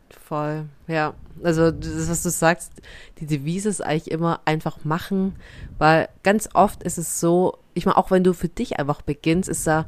Voll, 0.10 0.65
ja. 0.88 1.13
Also 1.44 1.72
das, 1.72 2.10
was 2.10 2.24
du 2.24 2.30
sagst, 2.30 2.72
die 3.20 3.25
Devise 3.25 3.70
ist 3.70 3.82
eigentlich 3.82 4.12
immer 4.12 4.41
einfach 4.46 4.84
machen, 4.84 5.36
weil 5.77 6.10
ganz 6.24 6.50
oft 6.53 6.84
ist 6.84 6.98
es 6.98 7.20
so, 7.20 7.58
ich 7.74 7.86
meine, 7.86 7.98
auch 7.98 8.12
wenn 8.12 8.24
du 8.24 8.34
für 8.34 8.48
dich 8.48 8.80
einfach 8.80 9.01
beginnst, 9.01 9.50
ist 9.50 9.65
da, 9.65 9.86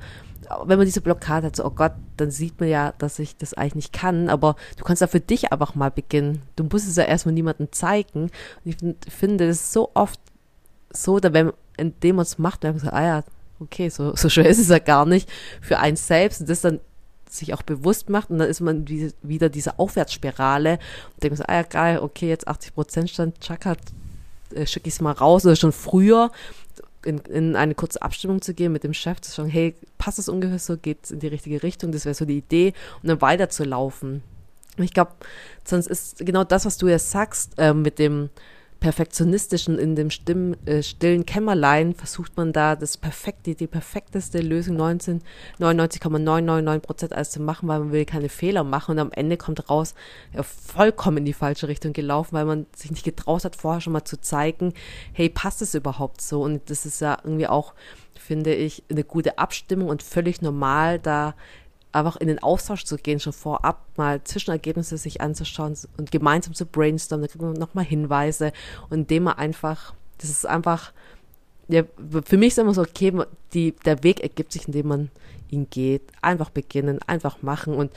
wenn 0.66 0.78
man 0.78 0.86
diese 0.86 1.02
Blockade 1.02 1.48
hat, 1.48 1.56
so, 1.56 1.66
oh 1.66 1.70
Gott, 1.70 1.94
dann 2.18 2.32
sieht 2.32 2.60
man 2.60 2.70
ja, 2.70 2.94
dass 2.98 3.20
ich 3.20 3.38
das 3.38 3.54
eigentlich 3.54 3.76
nicht 3.76 3.94
kann, 3.94 4.30
aber 4.30 4.56
du 4.78 4.84
kannst 4.84 5.02
da 5.02 5.08
für 5.08 5.20
dich 5.20 5.52
einfach 5.52 5.76
mal 5.76 5.92
beginnen. 5.92 6.42
Du 6.56 6.64
musst 6.64 6.88
es 6.88 6.96
ja 6.96 7.04
erstmal 7.04 7.34
niemandem 7.34 7.72
zeigen. 7.72 8.32
Und 8.66 8.98
ich 9.06 9.14
finde, 9.14 9.48
das 9.48 9.58
ist 9.58 9.74
so 9.74 9.92
oft 9.94 10.20
so, 10.92 11.20
da 11.20 11.34
wenn, 11.34 11.52
indem 11.78 12.18
man 12.18 12.24
es 12.24 12.38
macht, 12.38 12.64
dann 12.64 12.80
so, 12.80 12.90
ah 12.90 13.04
ja, 13.04 13.24
okay, 13.64 13.90
so, 13.90 14.16
so 14.16 14.30
schwer 14.30 14.48
ist 14.48 14.60
es 14.60 14.70
ja 14.70 14.80
gar 14.80 15.06
nicht 15.06 15.30
für 15.62 15.80
einen 15.80 15.98
selbst 15.98 16.42
und 16.42 16.50
das 16.50 16.62
dann 16.62 16.80
sich 17.30 17.54
auch 17.54 17.64
bewusst 17.64 18.10
macht 18.10 18.30
und 18.30 18.38
dann 18.38 18.50
ist 18.50 18.62
man 18.62 18.88
wie, 18.88 19.12
wieder 19.22 19.50
diese 19.50 19.80
Aufwärtsspirale 19.80 20.74
und 21.14 21.24
denkt 21.24 21.38
so, 21.38 21.44
ah 21.48 21.56
ja, 21.56 21.64
geil, 21.64 22.00
okay, 22.00 22.30
jetzt 22.30 22.48
80 22.48 22.76
Prozent 22.76 23.10
stand, 23.10 23.40
Chaka, 23.42 23.76
äh, 24.54 24.66
schicke 24.66 24.88
ich 24.88 24.96
es 24.96 25.02
mal 25.02 25.14
raus 25.14 25.46
oder 25.46 25.56
schon 25.56 25.72
früher 25.72 26.32
in, 27.06 27.18
in 27.20 27.56
eine 27.56 27.76
kurze 27.76 28.02
Abstimmung 28.02 28.42
zu 28.42 28.54
gehen 28.54 28.72
mit 28.72 28.84
dem 28.84 28.94
Chef, 28.94 29.20
zu 29.22 29.32
sagen, 29.32 29.50
hey, 29.50 29.76
passt 29.98 30.20
es 30.20 30.30
ungefähr 30.30 30.60
so, 30.60 30.78
geht 30.78 31.00
es 31.04 31.12
in 31.12 31.20
die 31.20 31.28
richtige 31.28 31.64
Richtung, 31.64 31.92
das 31.92 32.06
wäre 32.06 32.16
so 32.16 32.26
die 32.26 32.38
Idee 32.38 32.74
und 33.02 33.10
dann 33.10 33.22
weiterzulaufen. 33.22 34.22
Ich 34.78 34.94
glaube, 34.94 35.12
sonst 35.66 35.88
ist 35.88 36.18
genau 36.20 36.44
das, 36.44 36.66
was 36.66 36.78
du 36.78 36.88
ja 36.88 36.98
sagst, 36.98 37.54
äh, 37.58 37.74
mit 37.74 38.00
dem 38.00 38.30
perfektionistischen, 38.84 39.80
in 39.80 39.96
dem 39.96 40.10
Stimm, 40.10 40.58
äh, 40.66 40.84
stillen 40.84 41.26
Kämmerlein 41.26 41.94
versucht 41.94 42.36
man 42.36 42.52
da 42.52 42.76
das 42.76 42.98
perfekte, 42.98 43.56
die 43.56 43.66
perfekteste 43.66 44.42
Lösung 44.42 44.76
99,999 44.76 46.86
Prozent 46.86 47.14
alles 47.14 47.32
zu 47.32 47.42
machen, 47.42 47.70
weil 47.70 47.80
man 47.80 47.94
will 47.94 48.04
keine 48.04 48.28
Fehler 48.28 48.66
machen 48.66 48.92
und 48.92 49.00
am 49.00 49.14
Ende 49.14 49.38
kommt 49.38 49.70
raus, 49.70 49.96
ja, 50.34 50.44
vollkommen 50.44 51.20
in 51.20 51.26
die 51.26 51.32
falsche 51.32 51.70
Richtung 51.70 51.94
gelaufen, 51.94 52.36
weil 52.36 52.44
man 52.44 52.66
sich 52.76 52.92
nicht 52.92 53.06
getraut 53.06 53.46
hat, 53.46 53.56
vorher 53.56 53.80
schon 53.80 53.94
mal 53.94 54.04
zu 54.04 54.20
zeigen, 54.20 54.74
hey, 55.14 55.30
passt 55.30 55.62
es 55.62 55.76
überhaupt 55.76 56.20
so? 56.20 56.42
Und 56.42 56.70
das 56.70 56.86
ist 56.86 57.00
ja 57.00 57.20
irgendwie 57.24 57.48
auch, 57.48 57.76
finde 58.20 58.54
ich, 58.54 58.84
eine 58.92 59.06
gute 59.06 59.38
Abstimmung 59.38 59.88
und 59.88 60.04
völlig 60.04 60.42
normal, 60.42 61.00
da 61.00 61.36
einfach 61.94 62.18
in 62.18 62.28
den 62.28 62.42
Austausch 62.42 62.84
zu 62.86 62.98
gehen, 62.98 63.20
schon 63.20 63.34
vorab 63.34 63.86
mal 63.98 64.24
Zwischenergebnisse 64.24 64.98
sich 64.98 65.22
anzuschauen 65.22 65.78
und 65.98 66.12
gemeinsam 66.12 66.54
zu 66.54 66.66
brainstormen, 66.66 67.26
da 67.26 67.32
kriegt 67.32 67.42
man 67.42 67.54
nochmal 67.54 67.86
Hinweise 67.86 68.52
und 68.90 69.00
indem 69.00 69.24
man 69.24 69.38
einfach, 69.38 69.94
das 70.18 70.30
ist 70.30 70.46
einfach, 70.46 70.92
ja, 71.68 71.84
für 72.26 72.38
mich 72.38 72.50
ist 72.50 72.58
immer 72.58 72.74
so, 72.74 72.82
okay, 72.82 73.14
die, 73.54 73.74
der 73.86 74.04
Weg 74.04 74.22
ergibt 74.22 74.52
sich, 74.52 74.68
indem 74.68 74.88
man 74.88 75.12
ihn 75.50 75.68
geht. 75.70 76.02
Einfach 76.22 76.50
beginnen, 76.50 77.00
einfach 77.08 77.42
machen 77.42 77.76
und 77.76 77.92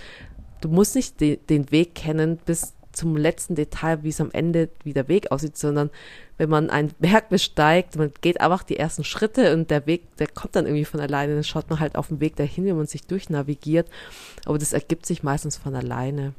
du 0.60 0.68
musst 0.68 0.94
nicht 0.94 1.20
de, 1.20 1.36
den 1.36 1.70
Weg 1.70 1.94
kennen 1.94 2.38
bis 2.44 2.74
zum 2.96 3.16
letzten 3.16 3.54
Detail, 3.54 4.02
wie 4.02 4.08
es 4.08 4.20
am 4.20 4.30
Ende 4.32 4.70
wie 4.82 4.94
der 4.94 5.08
Weg 5.08 5.30
aussieht, 5.30 5.56
sondern 5.56 5.90
wenn 6.38 6.48
man 6.48 6.70
einen 6.70 6.92
Berg 6.98 7.28
besteigt, 7.28 7.96
man 7.96 8.10
geht 8.22 8.40
einfach 8.40 8.62
die 8.62 8.78
ersten 8.78 9.04
Schritte 9.04 9.52
und 9.52 9.70
der 9.70 9.86
Weg, 9.86 10.16
der 10.16 10.26
kommt 10.26 10.56
dann 10.56 10.64
irgendwie 10.64 10.84
von 10.86 11.00
alleine, 11.00 11.34
dann 11.34 11.44
schaut 11.44 11.68
man 11.68 11.78
halt 11.78 11.96
auf 11.96 12.08
den 12.08 12.20
Weg 12.20 12.36
dahin, 12.36 12.64
wie 12.64 12.72
man 12.72 12.86
sich 12.86 13.06
durchnavigiert, 13.06 13.88
aber 14.46 14.58
das 14.58 14.72
ergibt 14.72 15.04
sich 15.04 15.22
meistens 15.22 15.56
von 15.56 15.74
alleine. 15.74 16.32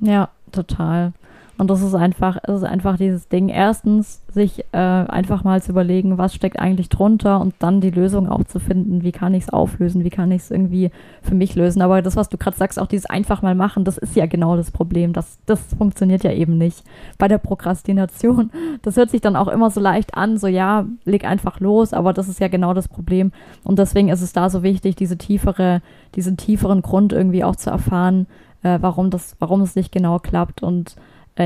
Ja, 0.00 0.30
total. 0.52 1.12
Und 1.60 1.68
das 1.68 1.82
ist 1.82 1.94
einfach, 1.94 2.38
es 2.42 2.54
ist 2.54 2.64
einfach 2.64 2.96
dieses 2.96 3.28
Ding. 3.28 3.50
Erstens, 3.50 4.22
sich 4.32 4.64
äh, 4.72 4.78
einfach 4.78 5.44
mal 5.44 5.62
zu 5.62 5.72
überlegen, 5.72 6.16
was 6.16 6.34
steckt 6.34 6.58
eigentlich 6.58 6.88
drunter 6.88 7.38
und 7.38 7.54
dann 7.58 7.82
die 7.82 7.90
Lösung 7.90 8.30
auch 8.30 8.44
zu 8.44 8.58
finden. 8.58 9.02
Wie 9.02 9.12
kann 9.12 9.34
ich 9.34 9.42
es 9.42 9.50
auflösen? 9.50 10.02
Wie 10.02 10.08
kann 10.08 10.32
ich 10.32 10.40
es 10.40 10.50
irgendwie 10.50 10.90
für 11.20 11.34
mich 11.34 11.56
lösen? 11.56 11.82
Aber 11.82 12.00
das, 12.00 12.16
was 12.16 12.30
du 12.30 12.38
gerade 12.38 12.56
sagst, 12.56 12.78
auch 12.78 12.86
dieses 12.86 13.04
einfach 13.04 13.42
mal 13.42 13.54
machen, 13.54 13.84
das 13.84 13.98
ist 13.98 14.16
ja 14.16 14.24
genau 14.24 14.56
das 14.56 14.70
Problem. 14.70 15.12
Das, 15.12 15.38
das 15.44 15.60
funktioniert 15.76 16.24
ja 16.24 16.32
eben 16.32 16.56
nicht 16.56 16.82
bei 17.18 17.28
der 17.28 17.36
Prokrastination. 17.36 18.50
Das 18.80 18.96
hört 18.96 19.10
sich 19.10 19.20
dann 19.20 19.36
auch 19.36 19.48
immer 19.48 19.70
so 19.70 19.80
leicht 19.80 20.14
an, 20.14 20.38
so 20.38 20.46
ja, 20.46 20.86
leg 21.04 21.26
einfach 21.26 21.60
los, 21.60 21.92
aber 21.92 22.14
das 22.14 22.26
ist 22.26 22.40
ja 22.40 22.48
genau 22.48 22.72
das 22.72 22.88
Problem. 22.88 23.32
Und 23.64 23.78
deswegen 23.78 24.08
ist 24.08 24.22
es 24.22 24.32
da 24.32 24.48
so 24.48 24.62
wichtig, 24.62 24.96
diese 24.96 25.18
tiefere, 25.18 25.82
diesen 26.14 26.38
tieferen 26.38 26.80
Grund 26.80 27.12
irgendwie 27.12 27.44
auch 27.44 27.56
zu 27.56 27.68
erfahren, 27.68 28.26
äh, 28.62 28.78
warum 28.80 29.10
das, 29.10 29.36
warum 29.40 29.60
es 29.60 29.76
nicht 29.76 29.92
genau 29.92 30.18
klappt 30.20 30.62
und 30.62 30.96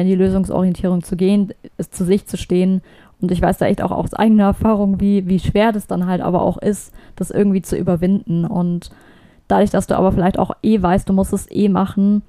in 0.00 0.06
die 0.06 0.14
Lösungsorientierung 0.14 1.02
zu 1.02 1.16
gehen, 1.16 1.52
ist 1.76 1.94
zu 1.94 2.04
sich 2.04 2.26
zu 2.26 2.36
stehen. 2.36 2.82
Und 3.20 3.30
ich 3.30 3.40
weiß 3.40 3.58
da 3.58 3.66
echt 3.66 3.82
auch 3.82 3.90
aus 3.90 4.14
eigener 4.14 4.44
Erfahrung, 4.44 5.00
wie, 5.00 5.26
wie 5.28 5.38
schwer 5.38 5.72
das 5.72 5.86
dann 5.86 6.06
halt 6.06 6.20
aber 6.20 6.42
auch 6.42 6.58
ist, 6.58 6.92
das 7.16 7.30
irgendwie 7.30 7.62
zu 7.62 7.76
überwinden. 7.76 8.44
Und 8.44 8.90
dadurch, 9.48 9.70
dass 9.70 9.86
du 9.86 9.96
aber 9.96 10.12
vielleicht 10.12 10.38
auch 10.38 10.52
eh 10.62 10.80
weißt, 10.80 11.08
du 11.08 11.12
musst 11.12 11.32
es 11.32 11.50
eh 11.50 11.68
machen, 11.68 12.22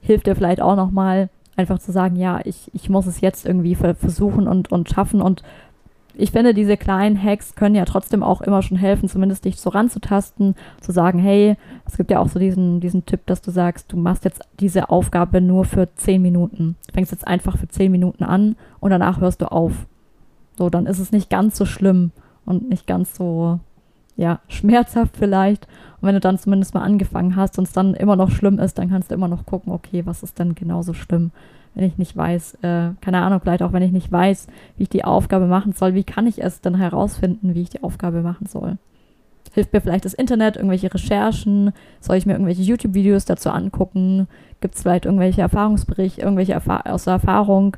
hilft 0.00 0.26
dir 0.26 0.36
vielleicht 0.36 0.60
auch 0.60 0.76
nochmal 0.76 1.28
einfach 1.56 1.78
zu 1.78 1.92
sagen, 1.92 2.16
ja, 2.16 2.40
ich, 2.44 2.70
ich 2.72 2.88
muss 2.88 3.06
es 3.06 3.20
jetzt 3.20 3.46
irgendwie 3.46 3.74
versuchen 3.74 4.48
und, 4.48 4.72
und 4.72 4.88
schaffen 4.88 5.20
und 5.20 5.42
ich 6.16 6.30
finde, 6.30 6.54
diese 6.54 6.76
kleinen 6.76 7.20
Hacks 7.20 7.54
können 7.54 7.74
ja 7.74 7.84
trotzdem 7.84 8.22
auch 8.22 8.40
immer 8.40 8.62
schon 8.62 8.76
helfen, 8.76 9.08
zumindest 9.08 9.44
dich 9.44 9.56
so 9.56 9.70
ranzutasten, 9.70 10.54
zu 10.80 10.92
sagen, 10.92 11.18
hey, 11.18 11.56
es 11.86 11.96
gibt 11.96 12.10
ja 12.10 12.20
auch 12.20 12.28
so 12.28 12.38
diesen, 12.38 12.80
diesen 12.80 13.04
Tipp, 13.04 13.26
dass 13.26 13.42
du 13.42 13.50
sagst, 13.50 13.92
du 13.92 13.96
machst 13.96 14.24
jetzt 14.24 14.42
diese 14.60 14.90
Aufgabe 14.90 15.40
nur 15.40 15.64
für 15.64 15.92
zehn 15.96 16.22
Minuten. 16.22 16.76
Du 16.86 16.94
fängst 16.94 17.12
jetzt 17.12 17.26
einfach 17.26 17.58
für 17.58 17.68
zehn 17.68 17.90
Minuten 17.90 18.24
an 18.24 18.56
und 18.80 18.90
danach 18.90 19.20
hörst 19.20 19.42
du 19.42 19.50
auf. 19.50 19.86
So, 20.56 20.70
dann 20.70 20.86
ist 20.86 21.00
es 21.00 21.10
nicht 21.10 21.30
ganz 21.30 21.56
so 21.56 21.64
schlimm 21.64 22.12
und 22.44 22.68
nicht 22.68 22.86
ganz 22.86 23.16
so, 23.16 23.58
ja, 24.16 24.40
schmerzhaft 24.48 25.16
vielleicht. 25.16 25.66
Und 26.00 26.08
wenn 26.08 26.14
du 26.14 26.20
dann 26.20 26.38
zumindest 26.38 26.74
mal 26.74 26.82
angefangen 26.82 27.36
hast 27.36 27.58
und 27.58 27.64
es 27.64 27.72
dann 27.72 27.94
immer 27.94 28.16
noch 28.16 28.30
schlimm 28.30 28.58
ist, 28.58 28.78
dann 28.78 28.90
kannst 28.90 29.10
du 29.10 29.14
immer 29.14 29.28
noch 29.28 29.46
gucken, 29.46 29.72
okay, 29.72 30.06
was 30.06 30.22
ist 30.22 30.38
denn 30.38 30.54
genauso 30.54 30.94
schlimm? 30.94 31.30
wenn 31.74 31.84
ich 31.84 31.98
nicht 31.98 32.16
weiß, 32.16 32.54
äh, 32.62 32.90
keine 33.00 33.22
Ahnung, 33.22 33.40
vielleicht 33.40 33.62
auch 33.62 33.72
wenn 33.72 33.82
ich 33.82 33.92
nicht 33.92 34.10
weiß, 34.10 34.46
wie 34.76 34.84
ich 34.84 34.88
die 34.88 35.04
Aufgabe 35.04 35.46
machen 35.46 35.72
soll, 35.72 35.94
wie 35.94 36.04
kann 36.04 36.26
ich 36.26 36.42
es 36.42 36.60
dann 36.60 36.76
herausfinden, 36.76 37.54
wie 37.54 37.62
ich 37.62 37.70
die 37.70 37.82
Aufgabe 37.82 38.22
machen 38.22 38.46
soll? 38.46 38.78
Hilft 39.52 39.72
mir 39.72 39.80
vielleicht 39.80 40.04
das 40.04 40.14
Internet, 40.14 40.56
irgendwelche 40.56 40.92
Recherchen? 40.92 41.72
Soll 42.00 42.16
ich 42.16 42.26
mir 42.26 42.32
irgendwelche 42.32 42.62
YouTube-Videos 42.62 43.24
dazu 43.24 43.50
angucken? 43.50 44.26
Gibt 44.60 44.74
es 44.74 44.82
vielleicht 44.82 45.04
irgendwelche 45.04 45.42
Erfahrungsberichte, 45.42 46.22
irgendwelche 46.22 46.54
Erfa 46.54 46.80
aus 46.86 47.04
der 47.04 47.14
Erfahrung, 47.14 47.76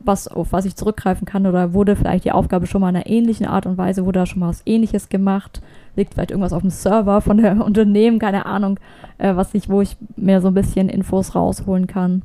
was, 0.00 0.28
auf 0.28 0.52
was 0.52 0.64
ich 0.64 0.76
zurückgreifen 0.76 1.26
kann? 1.26 1.46
Oder 1.46 1.72
wurde 1.72 1.96
vielleicht 1.96 2.24
die 2.24 2.32
Aufgabe 2.32 2.66
schon 2.66 2.80
mal 2.80 2.88
in 2.88 2.96
einer 2.96 3.06
ähnlichen 3.06 3.46
Art 3.46 3.66
und 3.66 3.78
Weise, 3.78 4.04
wurde 4.04 4.20
da 4.20 4.26
schon 4.26 4.40
mal 4.40 4.48
was 4.48 4.62
ähnliches 4.66 5.08
gemacht? 5.08 5.60
Liegt 5.96 6.14
vielleicht 6.14 6.30
irgendwas 6.30 6.52
auf 6.52 6.62
dem 6.62 6.70
Server 6.70 7.20
von 7.20 7.36
der 7.36 7.64
Unternehmen, 7.64 8.18
keine 8.18 8.46
Ahnung, 8.46 8.80
äh, 9.18 9.36
was 9.36 9.54
ich, 9.54 9.68
wo 9.68 9.80
ich 9.80 9.96
mir 10.16 10.40
so 10.40 10.48
ein 10.48 10.54
bisschen 10.54 10.88
Infos 10.88 11.34
rausholen 11.34 11.86
kann. 11.86 12.22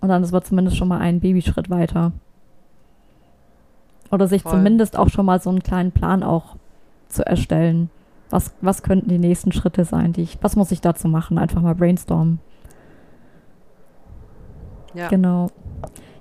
Und 0.00 0.08
dann 0.08 0.22
ist 0.22 0.32
man 0.32 0.42
zumindest 0.42 0.76
schon 0.76 0.88
mal 0.88 0.98
einen 0.98 1.20
Babyschritt 1.20 1.70
weiter. 1.70 2.12
Oder 4.10 4.28
sich 4.28 4.42
Voll. 4.42 4.52
zumindest 4.52 4.98
auch 4.98 5.08
schon 5.08 5.26
mal 5.26 5.40
so 5.40 5.50
einen 5.50 5.62
kleinen 5.62 5.92
Plan 5.92 6.22
auch 6.22 6.56
zu 7.08 7.26
erstellen. 7.26 7.90
Was, 8.30 8.52
was 8.60 8.82
könnten 8.82 9.08
die 9.08 9.18
nächsten 9.18 9.52
Schritte 9.52 9.84
sein, 9.84 10.12
die 10.12 10.22
ich, 10.22 10.38
was 10.42 10.56
muss 10.56 10.72
ich 10.72 10.80
dazu 10.80 11.08
machen? 11.08 11.38
Einfach 11.38 11.62
mal 11.62 11.74
brainstormen. 11.74 12.40
Ja. 14.94 15.08
Genau. 15.08 15.50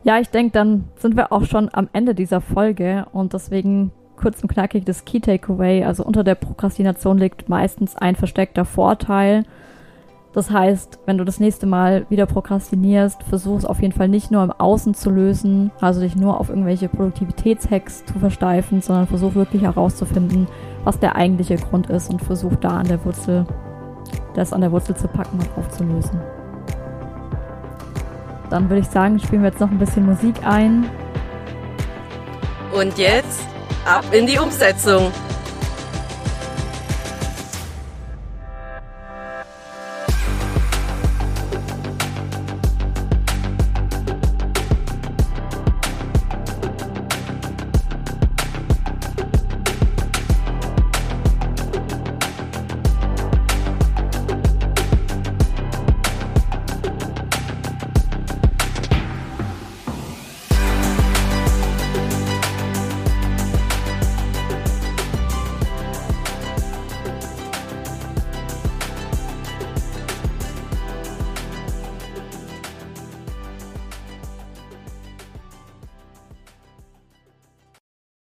Ja, 0.03 0.19
ich 0.19 0.29
denke, 0.29 0.51
dann 0.51 0.85
sind 0.95 1.15
wir 1.15 1.31
auch 1.31 1.45
schon 1.45 1.69
am 1.71 1.87
Ende 1.93 2.13
dieser 2.13 2.41
Folge 2.41 3.05
und 3.13 3.33
deswegen 3.33 3.91
kurz 4.17 4.41
und 4.41 4.49
knackig 4.49 4.85
das 4.85 5.05
Key 5.05 5.19
Takeaway. 5.19 5.83
Also 5.85 6.03
unter 6.03 6.23
der 6.23 6.35
Prokrastination 6.35 7.17
liegt 7.17 7.47
meistens 7.49 7.95
ein 7.95 8.15
versteckter 8.15 8.65
Vorteil 8.65 9.45
Das 10.33 10.49
heißt, 10.49 10.99
wenn 11.05 11.19
du 11.19 11.25
das 11.25 11.39
nächste 11.39 11.67
Mal 11.67 12.07
wieder 12.09 12.25
prokrastinierst, 12.25 13.21
versuch 13.23 13.59
es 13.59 13.65
auf 13.65 13.81
jeden 13.81 13.93
Fall 13.93 14.07
nicht 14.07 14.31
nur 14.31 14.43
im 14.43 14.51
Außen 14.51 14.95
zu 14.95 15.11
lösen, 15.11 15.71
also 15.79 16.01
dich 16.01 16.15
nur 16.15 16.39
auf 16.39 16.49
irgendwelche 16.49 16.89
Produktivitätshacks 16.89 18.03
zu 18.05 18.17
versteifen, 18.19 18.81
sondern 18.81 19.07
versuch 19.07 19.35
wirklich 19.35 19.61
herauszufinden, 19.61 20.47
was 20.83 20.99
der 20.99 21.15
eigentliche 21.15 21.57
Grund 21.57 21.89
ist 21.89 22.09
und 22.09 22.21
versuch 22.21 22.55
da 22.55 22.69
an 22.79 22.87
der 22.87 23.05
Wurzel, 23.05 23.45
das 24.33 24.53
an 24.53 24.61
der 24.61 24.71
Wurzel 24.71 24.95
zu 24.95 25.07
packen 25.07 25.39
und 25.39 25.49
aufzulösen. 25.55 26.19
Dann 28.53 28.69
würde 28.69 28.81
ich 28.81 28.87
sagen, 28.87 29.17
spielen 29.17 29.41
wir 29.41 29.49
jetzt 29.49 29.59
noch 29.59 29.71
ein 29.71 29.79
bisschen 29.79 30.05
Musik 30.05 30.35
ein. 30.45 30.87
Und 32.71 32.99
jetzt 32.99 33.47
ab 33.83 34.05
in 34.11 34.27
die 34.27 34.37
Umsetzung. 34.37 35.11